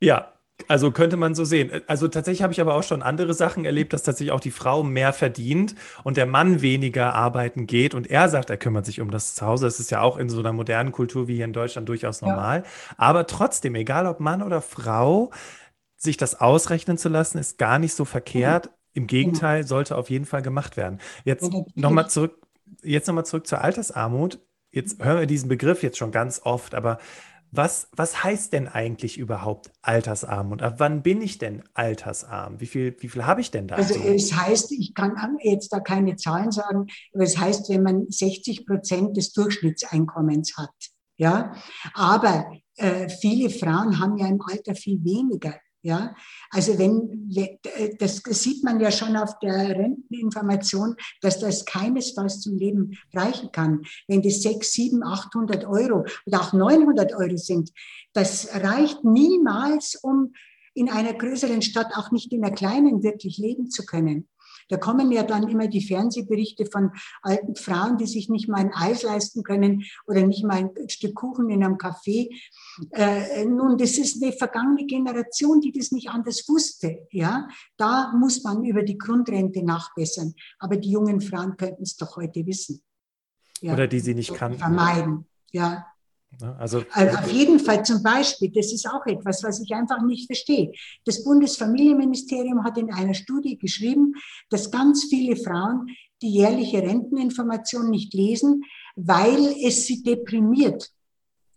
Ja, 0.00 0.32
also 0.66 0.90
könnte 0.92 1.16
man 1.16 1.34
so 1.34 1.44
sehen. 1.44 1.82
Also 1.86 2.08
tatsächlich 2.08 2.42
habe 2.42 2.52
ich 2.52 2.60
aber 2.60 2.74
auch 2.74 2.82
schon 2.82 3.02
andere 3.02 3.34
Sachen 3.34 3.64
erlebt, 3.64 3.92
dass 3.92 4.02
tatsächlich 4.02 4.32
auch 4.32 4.40
die 4.40 4.50
Frau 4.50 4.82
mehr 4.82 5.12
verdient 5.12 5.74
und 6.04 6.16
der 6.16 6.26
Mann 6.26 6.62
weniger 6.62 7.14
arbeiten 7.14 7.66
geht 7.66 7.94
und 7.94 8.08
er 8.08 8.28
sagt, 8.28 8.50
er 8.50 8.56
kümmert 8.56 8.86
sich 8.86 9.00
um 9.00 9.10
das 9.10 9.34
Zuhause. 9.34 9.66
Das 9.66 9.78
ist 9.78 9.90
ja 9.90 10.00
auch 10.00 10.16
in 10.16 10.28
so 10.28 10.40
einer 10.40 10.52
modernen 10.52 10.92
Kultur 10.92 11.28
wie 11.28 11.36
hier 11.36 11.44
in 11.44 11.52
Deutschland 11.52 11.88
durchaus 11.88 12.22
normal. 12.22 12.62
Ja. 12.64 12.94
Aber 12.96 13.26
trotzdem, 13.26 13.74
egal 13.74 14.06
ob 14.06 14.20
Mann 14.20 14.42
oder 14.42 14.62
Frau, 14.62 15.30
sich 15.98 16.16
das 16.16 16.40
ausrechnen 16.40 16.96
zu 16.96 17.08
lassen, 17.08 17.38
ist 17.38 17.58
gar 17.58 17.78
nicht 17.78 17.92
so 17.92 18.04
verkehrt. 18.04 18.66
Mhm 18.66 18.72
Im 18.94 19.06
Gegenteil, 19.06 19.64
sollte 19.66 19.96
auf 19.96 20.10
jeden 20.10 20.24
Fall 20.24 20.42
gemacht 20.42 20.76
werden. 20.76 20.98
Jetzt 21.24 21.52
nochmal 21.76 22.10
zurück, 22.10 22.40
jetzt 22.82 23.06
nochmal 23.06 23.26
zurück 23.26 23.46
zur 23.46 23.60
Altersarmut. 23.60 24.40
Jetzt 24.72 25.02
hören 25.02 25.20
wir 25.20 25.26
diesen 25.26 25.48
Begriff 25.48 25.82
jetzt 25.82 25.98
schon 25.98 26.10
ganz 26.10 26.40
oft, 26.42 26.74
aber 26.74 26.98
was, 27.50 27.88
was 27.92 28.24
heißt 28.24 28.52
denn 28.52 28.68
eigentlich 28.68 29.16
überhaupt 29.16 29.70
altersarm 29.80 30.52
und 30.52 30.62
ab 30.62 30.74
wann 30.78 31.02
bin 31.02 31.22
ich 31.22 31.38
denn 31.38 31.62
altersarm? 31.74 32.60
Wie 32.60 32.66
viel, 32.66 32.96
wie 33.00 33.08
viel 33.08 33.24
habe 33.24 33.40
ich 33.40 33.50
denn 33.50 33.68
da? 33.68 33.76
Also 33.76 33.94
es 33.94 34.34
heißt, 34.34 34.72
ich 34.72 34.94
kann 34.94 35.16
jetzt 35.42 35.72
da 35.72 35.80
keine 35.80 36.16
Zahlen 36.16 36.50
sagen, 36.50 36.86
aber 37.14 37.24
es 37.24 37.38
heißt, 37.38 37.70
wenn 37.70 37.82
man 37.82 38.06
60 38.10 38.66
Prozent 38.66 39.16
des 39.16 39.32
Durchschnittseinkommens 39.32 40.56
hat. 40.56 40.74
Ja, 41.16 41.54
aber 41.94 42.52
äh, 42.76 43.08
viele 43.08 43.50
Frauen 43.50 43.98
haben 43.98 44.18
ja 44.18 44.28
im 44.28 44.40
Alter 44.40 44.74
viel 44.74 45.02
weniger. 45.04 45.54
Ja, 45.82 46.16
also 46.50 46.76
wenn, 46.76 47.30
das 48.00 48.16
sieht 48.16 48.64
man 48.64 48.80
ja 48.80 48.90
schon 48.90 49.16
auf 49.16 49.38
der 49.38 49.68
Renteninformation, 49.68 50.96
dass 51.20 51.38
das 51.38 51.64
keinesfalls 51.64 52.40
zum 52.40 52.56
Leben 52.56 52.98
reichen 53.14 53.52
kann. 53.52 53.82
Wenn 54.08 54.22
das 54.22 54.42
6, 54.42 54.72
7, 54.72 55.04
800 55.04 55.66
Euro 55.66 56.04
oder 56.26 56.40
auch 56.40 56.52
900 56.52 57.14
Euro 57.14 57.36
sind, 57.36 57.70
das 58.12 58.48
reicht 58.54 59.04
niemals, 59.04 59.94
um 60.02 60.32
in 60.74 60.88
einer 60.90 61.14
größeren 61.14 61.62
Stadt, 61.62 61.92
auch 61.94 62.10
nicht 62.10 62.32
in 62.32 62.44
einer 62.44 62.54
kleinen, 62.54 63.02
wirklich 63.02 63.38
leben 63.38 63.70
zu 63.70 63.84
können. 63.84 64.28
Da 64.68 64.76
kommen 64.76 65.10
ja 65.10 65.22
dann 65.22 65.48
immer 65.48 65.66
die 65.66 65.80
Fernsehberichte 65.80 66.66
von 66.66 66.92
alten 67.22 67.56
Frauen, 67.56 67.96
die 67.96 68.06
sich 68.06 68.28
nicht 68.28 68.48
mal 68.48 68.58
ein 68.58 68.72
Eis 68.74 69.02
leisten 69.02 69.42
können 69.42 69.84
oder 70.06 70.26
nicht 70.26 70.44
mal 70.44 70.70
ein 70.76 70.88
Stück 70.88 71.14
Kuchen 71.14 71.50
in 71.50 71.64
einem 71.64 71.76
Café. 71.76 72.28
Äh, 72.92 73.44
nun, 73.44 73.78
das 73.78 73.98
ist 73.98 74.22
eine 74.22 74.32
vergangene 74.32 74.86
Generation, 74.86 75.60
die 75.60 75.72
das 75.72 75.90
nicht 75.90 76.10
anders 76.10 76.48
wusste. 76.48 77.06
Ja, 77.10 77.48
da 77.76 78.12
muss 78.16 78.42
man 78.42 78.64
über 78.64 78.82
die 78.82 78.98
Grundrente 78.98 79.64
nachbessern. 79.64 80.34
Aber 80.58 80.76
die 80.76 80.90
jungen 80.90 81.20
Frauen 81.20 81.56
könnten 81.56 81.82
es 81.82 81.96
doch 81.96 82.16
heute 82.16 82.46
wissen. 82.46 82.82
Ja, 83.60 83.72
oder 83.72 83.88
die 83.88 84.00
sie 84.00 84.14
nicht 84.14 84.34
kannten. 84.34 84.58
Vermeiden. 84.58 85.26
Ja? 85.50 85.86
Also, 86.58 86.84
also 86.92 87.18
auf 87.18 87.32
jeden 87.32 87.58
Fall 87.58 87.84
zum 87.84 88.02
Beispiel, 88.02 88.50
das 88.50 88.72
ist 88.72 88.86
auch 88.86 89.04
etwas, 89.06 89.42
was 89.42 89.60
ich 89.60 89.74
einfach 89.74 90.02
nicht 90.02 90.26
verstehe. 90.26 90.72
Das 91.04 91.24
Bundesfamilienministerium 91.24 92.64
hat 92.64 92.78
in 92.78 92.92
einer 92.92 93.14
Studie 93.14 93.58
geschrieben, 93.58 94.14
dass 94.50 94.70
ganz 94.70 95.04
viele 95.04 95.36
Frauen 95.36 95.86
die 96.22 96.30
jährliche 96.30 96.82
Renteninformation 96.82 97.90
nicht 97.90 98.12
lesen, 98.14 98.62
weil 98.94 99.54
es 99.64 99.86
sie 99.86 100.02
deprimiert. 100.02 100.90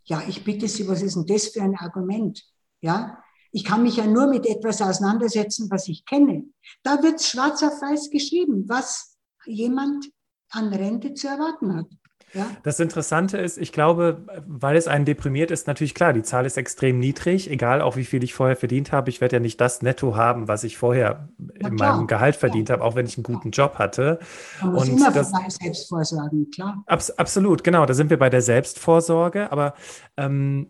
Ja, 0.04 0.22
ich 0.26 0.42
bitte 0.42 0.66
Sie, 0.68 0.88
was 0.88 1.02
ist 1.02 1.16
denn 1.16 1.26
das 1.26 1.48
für 1.48 1.62
ein 1.62 1.76
Argument? 1.76 2.42
Ja, 2.80 3.22
ich 3.52 3.64
kann 3.64 3.82
mich 3.82 3.96
ja 3.96 4.06
nur 4.06 4.26
mit 4.26 4.46
etwas 4.46 4.80
auseinandersetzen, 4.80 5.70
was 5.70 5.86
ich 5.86 6.04
kenne. 6.06 6.44
Da 6.82 7.02
wird 7.02 7.22
schwarz 7.22 7.62
auf 7.62 7.80
weiß 7.80 8.10
geschrieben, 8.10 8.64
was 8.68 9.16
jemand 9.44 10.10
an 10.50 10.72
Rente 10.72 11.14
zu 11.14 11.28
erwarten 11.28 11.76
hat. 11.76 11.86
Ja. 12.34 12.46
Das 12.62 12.80
Interessante 12.80 13.38
ist, 13.38 13.58
ich 13.58 13.72
glaube, 13.72 14.24
weil 14.46 14.76
es 14.76 14.88
einen 14.88 15.04
deprimiert 15.04 15.50
ist, 15.50 15.66
natürlich 15.66 15.94
klar, 15.94 16.12
die 16.12 16.22
Zahl 16.22 16.46
ist 16.46 16.56
extrem 16.56 16.98
niedrig, 16.98 17.50
egal 17.50 17.80
auch 17.82 17.96
wie 17.96 18.04
viel 18.04 18.24
ich 18.24 18.34
vorher 18.34 18.56
verdient 18.56 18.92
habe. 18.92 19.10
Ich 19.10 19.20
werde 19.20 19.36
ja 19.36 19.40
nicht 19.40 19.60
das 19.60 19.82
Netto 19.82 20.16
haben, 20.16 20.48
was 20.48 20.64
ich 20.64 20.76
vorher 20.78 21.28
in 21.58 21.74
meinem 21.74 22.06
Gehalt 22.06 22.36
verdient 22.36 22.68
ja. 22.68 22.74
habe, 22.74 22.84
auch 22.84 22.94
wenn 22.94 23.06
ich 23.06 23.16
einen 23.16 23.24
guten 23.24 23.50
Job 23.50 23.74
hatte. 23.78 24.18
Man 24.60 24.72
muss 24.72 24.88
Und 24.88 24.98
immer 24.98 25.10
das, 25.10 25.30
Selbstvorsorgen, 25.48 26.50
klar. 26.50 26.82
Abs 26.86 27.10
absolut, 27.10 27.64
genau, 27.64 27.86
da 27.86 27.94
sind 27.94 28.10
wir 28.10 28.18
bei 28.18 28.30
der 28.30 28.42
Selbstvorsorge, 28.42 29.52
aber 29.52 29.74
ähm, 30.16 30.68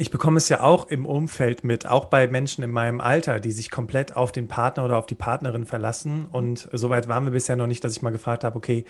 ich 0.00 0.10
bekomme 0.10 0.38
es 0.38 0.48
ja 0.48 0.60
auch 0.60 0.88
im 0.88 1.04
Umfeld 1.04 1.62
mit, 1.64 1.86
auch 1.86 2.06
bei 2.06 2.26
Menschen 2.26 2.64
in 2.64 2.70
meinem 2.70 3.00
Alter, 3.02 3.38
die 3.38 3.52
sich 3.52 3.70
komplett 3.70 4.16
auf 4.16 4.32
den 4.32 4.48
Partner 4.48 4.84
oder 4.84 4.96
auf 4.96 5.04
die 5.04 5.14
Partnerin 5.14 5.66
verlassen. 5.66 6.26
Und 6.26 6.68
soweit 6.72 7.08
waren 7.08 7.24
wir 7.24 7.32
bisher 7.32 7.56
noch 7.56 7.66
nicht, 7.66 7.84
dass 7.84 7.92
ich 7.92 8.00
mal 8.00 8.10
gefragt 8.10 8.44
habe, 8.44 8.56
okay, 8.56 8.86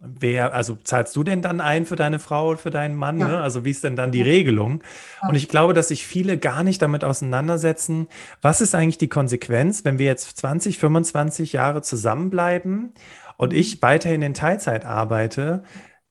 wer, 0.00 0.54
also 0.54 0.76
zahlst 0.82 1.14
du 1.14 1.22
denn 1.22 1.42
dann 1.42 1.60
ein 1.60 1.84
für 1.84 1.96
deine 1.96 2.18
Frau 2.18 2.50
und 2.50 2.60
für 2.60 2.70
deinen 2.70 2.96
Mann? 2.96 3.18
Ja. 3.18 3.28
Ne? 3.28 3.40
Also 3.40 3.64
wie 3.64 3.70
ist 3.70 3.84
denn 3.84 3.96
dann 3.96 4.12
die 4.12 4.22
Regelung? 4.22 4.82
Und 5.28 5.34
ich 5.34 5.48
glaube, 5.48 5.74
dass 5.74 5.88
sich 5.88 6.06
viele 6.06 6.38
gar 6.38 6.64
nicht 6.64 6.80
damit 6.80 7.04
auseinandersetzen, 7.04 8.08
was 8.40 8.60
ist 8.60 8.74
eigentlich 8.74 8.98
die 8.98 9.08
Konsequenz, 9.08 9.84
wenn 9.84 9.98
wir 9.98 10.06
jetzt 10.06 10.38
20, 10.38 10.78
25 10.78 11.52
Jahre 11.52 11.82
zusammenbleiben 11.82 12.94
und 13.36 13.52
ich 13.52 13.82
weiterhin 13.82 14.22
in 14.22 14.34
Teilzeit 14.34 14.86
arbeite? 14.86 15.62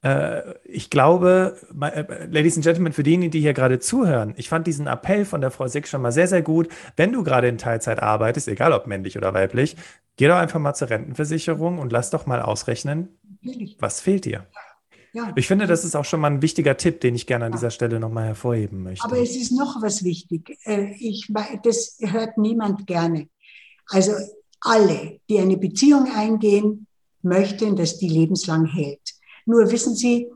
Äh, 0.02 0.42
ich 0.66 0.90
glaube, 0.90 1.58
äh, 1.82 2.26
Ladies 2.28 2.56
and 2.58 2.66
Gentlemen, 2.66 2.94
für 2.94 3.04
diejenigen, 3.04 3.32
die 3.32 3.42
hier 3.42 3.54
gerade 3.54 3.80
zuhören, 3.80 4.34
ich 4.38 4.50
fand 4.50 4.68
diesen 4.68 4.88
Appell 4.88 5.26
von 5.26 5.42
der 5.42 5.52
Frau 5.52 5.68
Sick 5.68 5.88
schon 5.88 6.02
mal 6.02 6.12
sehr, 6.12 6.28
sehr 6.28 6.44
gut. 6.44 6.70
Wenn 6.96 7.12
du 7.12 7.24
gerade 7.24 7.48
in 7.48 7.58
Teilzeit 7.58 8.02
arbeitest, 8.02 8.48
egal 8.48 8.72
ob 8.72 8.86
männlich 8.88 9.18
oder 9.18 9.34
weiblich, 9.34 9.76
geh 10.16 10.28
doch 10.28 10.38
einfach 10.38 10.60
mal 10.60 10.76
zur 10.76 10.92
Rentenversicherung 10.92 11.80
und 11.80 11.92
lass 11.92 12.12
doch 12.12 12.28
mal 12.28 12.42
ausrechnen, 12.42 13.10
was 13.80 14.02
fehlt 14.02 14.26
dir? 14.26 14.48
Ja. 15.14 15.34
Ich 15.36 15.48
finde, 15.48 15.66
das 15.66 15.86
ist 15.86 15.96
auch 15.96 16.06
schon 16.06 16.20
mal 16.20 16.30
ein 16.30 16.42
wichtiger 16.42 16.78
Tipp, 16.78 17.02
den 17.02 17.16
ich 17.16 17.26
gerne 17.26 17.46
an 17.46 17.52
dieser 17.52 17.72
Stelle 17.72 18.00
nochmal 18.00 18.26
hervorheben 18.26 18.84
möchte. 18.84 19.04
Aber 19.04 19.18
es 19.18 19.36
ist 19.36 19.52
noch 19.52 19.82
was 19.82 20.04
wichtig. 20.04 20.58
Äh, 20.66 20.94
ich, 21.00 21.32
das 21.64 21.98
hört 22.00 22.38
niemand 22.38 22.86
gerne. 22.86 23.28
Also 23.88 24.12
alle, 24.62 25.20
die 25.30 25.40
eine 25.40 25.58
Beziehung 25.58 26.12
eingehen, 26.14 26.86
möchten, 27.22 27.76
dass 27.76 27.98
die 27.98 28.08
lebenslang 28.08 28.66
hält. 28.66 29.02
Nur 29.46 29.72
wissen 29.72 29.96
Sie, 29.96 30.28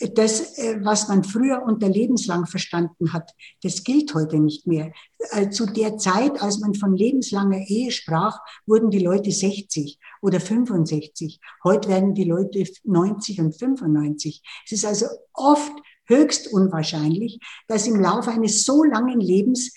das, 0.00 0.58
äh, 0.58 0.78
was 0.82 1.08
man 1.08 1.24
früher 1.24 1.62
unter 1.62 1.88
lebenslang 1.88 2.46
verstanden 2.46 3.12
hat, 3.12 3.32
das 3.62 3.84
gilt 3.84 4.14
heute 4.14 4.38
nicht 4.38 4.66
mehr. 4.66 4.92
Äh, 5.32 5.50
zu 5.50 5.66
der 5.66 5.98
Zeit, 5.98 6.40
als 6.42 6.60
man 6.60 6.74
von 6.74 6.96
lebenslanger 6.96 7.58
Ehe 7.68 7.90
sprach, 7.90 8.38
wurden 8.66 8.90
die 8.90 8.98
Leute 8.98 9.30
60 9.30 9.98
oder 10.22 10.40
65. 10.40 11.40
Heute 11.64 11.88
werden 11.88 12.14
die 12.14 12.24
Leute 12.24 12.64
90 12.84 13.40
und 13.40 13.52
95. 13.52 14.42
Es 14.64 14.72
ist 14.72 14.86
also 14.86 15.06
oft 15.34 15.72
höchst 16.06 16.52
unwahrscheinlich, 16.52 17.38
dass 17.68 17.86
im 17.86 18.00
Laufe 18.00 18.30
eines 18.30 18.64
so 18.64 18.82
langen 18.84 19.20
Lebens 19.20 19.72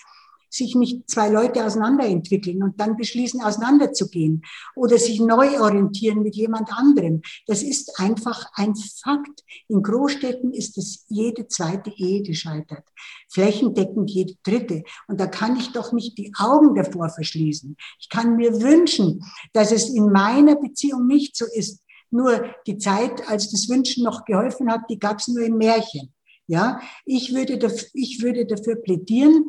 sich 0.54 0.76
nicht 0.76 1.10
zwei 1.10 1.30
Leute 1.30 1.66
auseinanderentwickeln 1.66 2.64
und 2.64 2.80
dann 2.80 2.96
beschließen, 2.96 3.42
auseinanderzugehen 3.42 4.44
oder 4.76 4.98
sich 4.98 5.20
neu 5.20 5.60
orientieren 5.60 6.22
mit 6.22 6.36
jemand 6.36 6.72
anderem. 6.72 7.22
Das 7.48 7.64
ist 7.64 8.00
einfach 8.00 8.46
ein 8.54 8.76
Fakt. 8.76 9.44
In 9.68 9.82
Großstädten 9.82 10.54
ist 10.54 10.78
es 10.78 11.06
jede 11.08 11.48
zweite 11.48 11.92
Ehe, 11.96 12.22
die 12.22 12.36
scheitert. 12.36 12.84
Flächendeckend 13.30 14.12
jede 14.12 14.36
dritte. 14.44 14.84
Und 15.08 15.20
da 15.20 15.28
kann 15.28 15.58
ich 15.58 15.72
doch 15.72 15.92
nicht 15.92 16.18
die 16.18 16.32
Augen 16.38 16.76
davor 16.76 17.10
verschließen. 17.10 17.76
Ich 18.00 18.10
kann 18.10 18.36
mir 18.36 18.62
wünschen, 18.62 19.24
dass 19.54 19.72
es 19.72 19.90
in 19.90 20.12
meiner 20.12 20.56
Beziehung 20.56 21.08
nicht 21.08 21.36
so 21.36 21.46
ist. 21.52 21.82
Nur 22.12 22.46
die 22.68 22.78
Zeit, 22.78 23.28
als 23.28 23.50
das 23.50 23.68
Wünschen 23.70 24.04
noch 24.04 24.26
geholfen 24.26 24.72
hat, 24.72 24.82
die 24.90 25.00
gab 25.00 25.18
es 25.18 25.28
nur 25.28 25.44
im 25.44 25.58
Märchen. 25.58 26.14
Ja, 26.46 26.80
ich 27.06 27.34
würde, 27.34 27.58
dafür, 27.58 27.88
ich 27.94 28.22
würde 28.22 28.46
dafür 28.46 28.76
plädieren, 28.76 29.46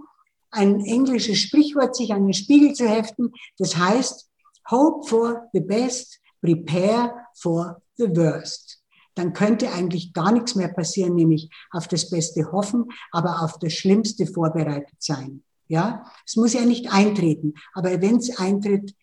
ein 0.55 0.81
englisches 0.81 1.38
Sprichwort, 1.38 1.95
sich 1.97 2.12
an 2.12 2.25
den 2.25 2.33
Spiegel 2.33 2.73
zu 2.75 2.88
heften. 2.88 3.33
Das 3.59 3.77
heißt, 3.77 4.31
hope 4.71 5.07
for 5.09 5.49
the 5.53 5.61
best, 5.61 6.21
prepare 6.40 7.12
for 7.35 7.83
the 7.97 8.09
worst. 8.09 8.81
Dann 9.14 9.33
könnte 9.33 9.73
eigentlich 9.73 10.12
gar 10.12 10.33
nichts 10.33 10.55
mehr 10.55 10.69
passieren, 10.69 11.14
nämlich 11.14 11.51
auf 11.71 11.87
das 11.87 12.11
Beste 12.11 12.51
hoffen, 12.51 12.87
aber 13.12 13.43
auf 13.43 13.59
das 13.59 13.73
Schlimmste 13.73 14.27
vorbereitet 14.27 14.97
sein. 14.99 15.43
Ja, 15.69 16.05
es 16.27 16.37
muss 16.37 16.53
ja 16.53 16.64
nicht 16.64 16.93
eintreten, 16.93 17.55
aber 17.73 18.03
wenn 18.03 18.17
es 18.17 18.38
eintritt, 18.38 18.95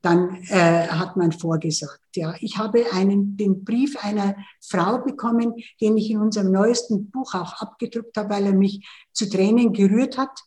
dann 0.00 0.42
äh, 0.48 0.86
hat 0.88 1.16
man 1.16 1.32
vorgesagt. 1.32 2.00
Ja, 2.14 2.34
ich 2.40 2.56
habe 2.56 2.86
einen, 2.92 3.36
den 3.36 3.64
Brief 3.64 3.96
einer 4.02 4.36
Frau 4.60 4.98
bekommen, 4.98 5.54
den 5.80 5.96
ich 5.96 6.10
in 6.10 6.18
unserem 6.18 6.52
neuesten 6.52 7.10
Buch 7.10 7.34
auch 7.34 7.54
abgedruckt 7.54 8.16
habe, 8.16 8.30
weil 8.30 8.46
er 8.46 8.52
mich 8.52 8.86
zu 9.12 9.28
Tränen 9.28 9.72
gerührt 9.72 10.16
hat. 10.16 10.38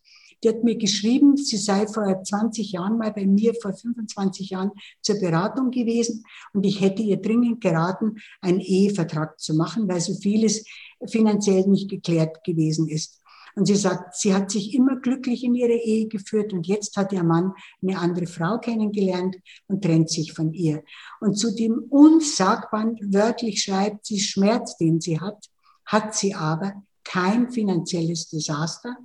Die 0.44 0.50
hat 0.50 0.64
mir 0.64 0.76
geschrieben, 0.76 1.38
sie 1.38 1.58
sei 1.58 1.88
vor 1.88 2.24
20 2.24 2.72
Jahren 2.72 2.98
mal 2.98 3.12
bei 3.12 3.26
mir, 3.26 3.54
vor 3.62 3.74
25 3.74 4.50
Jahren 4.50 4.72
zur 5.02 5.20
Beratung 5.20 5.72
gewesen 5.72 6.24
und 6.54 6.66
ich 6.66 6.82
hätte 6.82 7.04
ihr 7.04 7.18
dringend 7.18 7.62
geraten, 7.62 8.18
einen 8.42 8.60
Ehevertrag 8.60 9.40
zu 9.40 9.54
machen, 9.54 9.88
weil 9.88 10.02
so 10.02 10.16
vieles 10.16 10.66
finanziell 11.08 11.68
nicht 11.68 11.90
geklärt 11.90 12.44
gewesen 12.44 12.88
ist. 12.88 13.22
Und 13.56 13.66
sie 13.66 13.76
sagt, 13.76 14.16
sie 14.16 14.34
hat 14.34 14.50
sich 14.50 14.74
immer 14.74 15.00
glücklich 15.00 15.44
in 15.44 15.56
ihre 15.56 15.74
Ehe 15.74 16.08
geführt 16.08 16.54
und 16.54 16.68
jetzt 16.68 16.96
hat 16.96 17.12
ihr 17.12 17.24
Mann 17.24 17.54
eine 17.82 17.98
andere 17.98 18.28
Frau 18.28 18.58
kennengelernt 18.60 19.36
und 19.68 19.84
trennt 19.84 20.10
sich 20.10 20.34
von 20.34 20.54
ihr. 20.54 20.84
Und 21.20 21.36
zu 21.36 21.54
dem 21.54 21.84
unsagbaren, 21.90 22.98
wörtlich 23.14 23.62
schreibt 23.62 24.06
sie, 24.06 24.20
Schmerz, 24.20 24.78
den 24.78 25.02
sie 25.02 25.20
hat, 25.20 25.50
hat 25.86 26.16
sie 26.16 26.34
aber 26.34 26.82
kein 27.04 27.52
finanzielles 27.52 28.30
Desaster, 28.30 28.96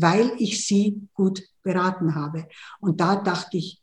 weil 0.00 0.32
ich 0.38 0.66
sie 0.66 1.08
gut 1.14 1.42
beraten 1.62 2.14
habe. 2.14 2.48
Und 2.80 3.00
da 3.00 3.16
dachte 3.16 3.56
ich, 3.56 3.80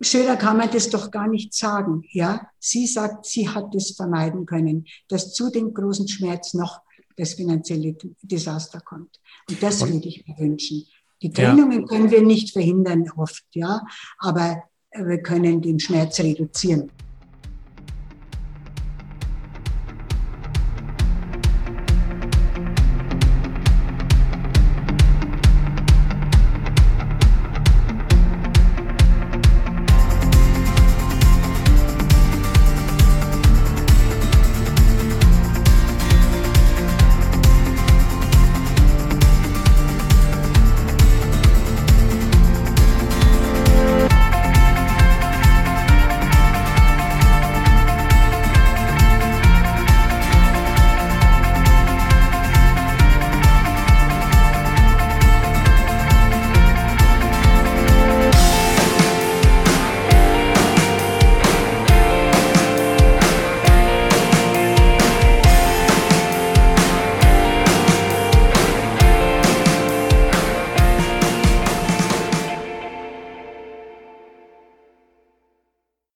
schöner 0.00 0.36
kann 0.36 0.56
man 0.56 0.70
das 0.70 0.90
doch 0.90 1.10
gar 1.10 1.28
nicht 1.28 1.54
sagen. 1.54 2.02
Ja, 2.10 2.48
sie 2.58 2.86
sagt, 2.86 3.26
sie 3.26 3.48
hat 3.48 3.74
es 3.74 3.92
vermeiden 3.92 4.46
können, 4.46 4.86
dass 5.08 5.32
zu 5.32 5.50
dem 5.50 5.72
großen 5.74 6.08
Schmerz 6.08 6.54
noch 6.54 6.80
das 7.16 7.34
finanzielle 7.34 7.96
Desaster 8.22 8.80
kommt. 8.80 9.20
Und 9.48 9.62
das 9.62 9.80
würde 9.80 10.08
ich 10.08 10.26
mir 10.26 10.38
wünschen. 10.38 10.86
Die 11.22 11.30
Trennungen 11.30 11.80
ja. 11.80 11.86
können 11.86 12.10
wir 12.10 12.22
nicht 12.22 12.52
verhindern 12.52 13.10
oft, 13.16 13.44
ja, 13.54 13.82
aber 14.18 14.62
wir 14.92 15.22
können 15.22 15.62
den 15.62 15.80
Schmerz 15.80 16.20
reduzieren. 16.20 16.90